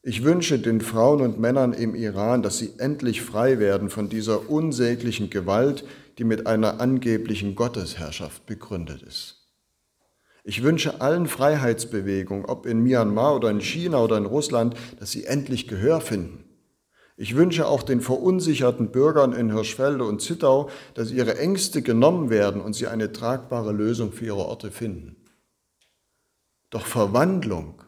Ich 0.02 0.24
wünsche 0.24 0.60
den 0.60 0.80
Frauen 0.80 1.22
und 1.22 1.40
Männern 1.40 1.74
im 1.74 1.94
Iran, 1.94 2.42
dass 2.42 2.58
sie 2.58 2.74
endlich 2.78 3.22
frei 3.22 3.60
werden 3.60 3.90
von 3.90 4.08
dieser 4.08 4.50
unsäglichen 4.50 5.30
Gewalt, 5.30 5.84
die 6.18 6.24
mit 6.24 6.48
einer 6.48 6.80
angeblichen 6.80 7.54
Gottesherrschaft 7.56 8.46
begründet 8.46 9.02
ist. 9.04 9.39
Ich 10.50 10.64
wünsche 10.64 11.00
allen 11.00 11.28
Freiheitsbewegungen, 11.28 12.46
ob 12.46 12.66
in 12.66 12.80
Myanmar 12.82 13.36
oder 13.36 13.52
in 13.52 13.62
China 13.62 14.04
oder 14.04 14.18
in 14.18 14.26
Russland, 14.26 14.76
dass 15.00 15.12
sie 15.12 15.26
endlich 15.26 15.68
Gehör 15.68 16.02
finden. 16.02 16.44
Ich 17.18 17.36
wünsche 17.36 17.68
auch 17.68 17.84
den 17.84 18.02
verunsicherten 18.02 18.90
Bürgern 18.92 19.34
in 19.34 19.54
Hirschfelde 19.54 20.04
und 20.06 20.24
Zittau, 20.24 20.72
dass 20.96 21.12
ihre 21.12 21.38
Ängste 21.38 21.84
genommen 21.84 22.32
werden 22.32 22.62
und 22.62 22.74
sie 22.74 22.88
eine 22.88 23.12
tragbare 23.12 23.72
Lösung 23.72 24.12
für 24.12 24.26
ihre 24.26 24.44
Orte 24.44 24.72
finden. 24.72 25.18
Doch 26.72 26.88
Verwandlung 26.88 27.84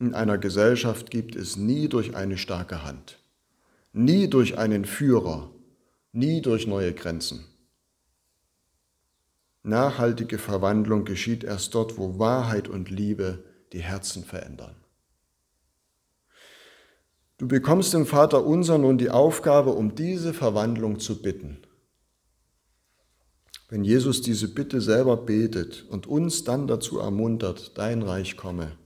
in 0.00 0.14
einer 0.14 0.38
Gesellschaft 0.38 1.10
gibt 1.10 1.36
es 1.36 1.58
nie 1.58 1.86
durch 1.86 2.16
eine 2.16 2.38
starke 2.38 2.82
Hand, 2.82 3.18
nie 3.92 4.26
durch 4.30 4.56
einen 4.56 4.86
Führer, 4.86 5.50
nie 6.12 6.40
durch 6.40 6.66
neue 6.66 6.94
Grenzen. 6.94 7.44
Nachhaltige 9.66 10.38
Verwandlung 10.38 11.04
geschieht 11.04 11.42
erst 11.42 11.74
dort, 11.74 11.98
wo 11.98 12.20
Wahrheit 12.20 12.68
und 12.68 12.88
Liebe 12.88 13.44
die 13.72 13.80
Herzen 13.80 14.24
verändern. 14.24 14.76
Du 17.38 17.48
bekommst 17.48 17.92
im 17.94 18.06
Vater 18.06 18.46
unser 18.46 18.78
nun 18.78 18.96
die 18.96 19.10
Aufgabe, 19.10 19.72
um 19.72 19.96
diese 19.96 20.32
Verwandlung 20.32 21.00
zu 21.00 21.20
bitten. 21.20 21.58
Wenn 23.68 23.82
Jesus 23.82 24.22
diese 24.22 24.54
Bitte 24.54 24.80
selber 24.80 25.16
betet 25.16 25.84
und 25.90 26.06
uns 26.06 26.44
dann 26.44 26.68
dazu 26.68 27.00
ermuntert, 27.00 27.76
dein 27.76 28.02
Reich 28.02 28.36
komme, 28.36 28.78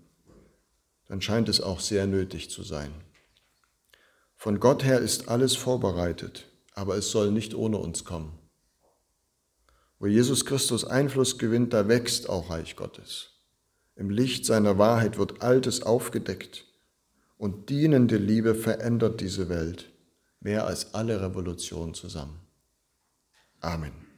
dann 1.09 1.21
scheint 1.21 1.51
es 1.51 1.61
auch 1.61 1.81
sehr 1.81 2.07
nötig 2.07 2.51
zu 2.51 2.63
sein. 2.63 2.91
Von 4.35 4.59
Gott 4.59 4.83
her 4.83 5.01
ist 5.01 5.29
alles 5.29 5.55
vorbereitet, 5.55 6.51
aber 6.73 6.97
es 6.97 7.11
soll 7.11 7.31
nicht 7.31 7.55
ohne 7.55 7.77
uns 7.77 8.07
kommen. 8.07 8.40
Wo 10.01 10.07
Jesus 10.07 10.47
Christus 10.47 10.85
Einfluss 10.85 11.39
gewinnt, 11.39 11.75
da 11.75 11.87
wächst 11.87 12.29
auch 12.29 12.51
Reich 12.51 12.75
Gottes. 12.75 13.35
Im 13.97 14.09
Licht 14.09 14.47
seiner 14.47 14.79
Wahrheit 14.79 15.19
wird 15.19 15.43
Altes 15.43 15.83
aufgedeckt 15.83 16.65
und 17.37 17.69
dienende 17.69 18.17
Liebe 18.17 18.55
verändert 18.55 19.21
diese 19.21 19.51
Welt 19.51 19.93
mehr 20.41 20.67
als 20.67 20.95
alle 20.95 21.21
Revolutionen 21.21 21.93
zusammen. 21.93 22.41
Amen. 23.61 24.10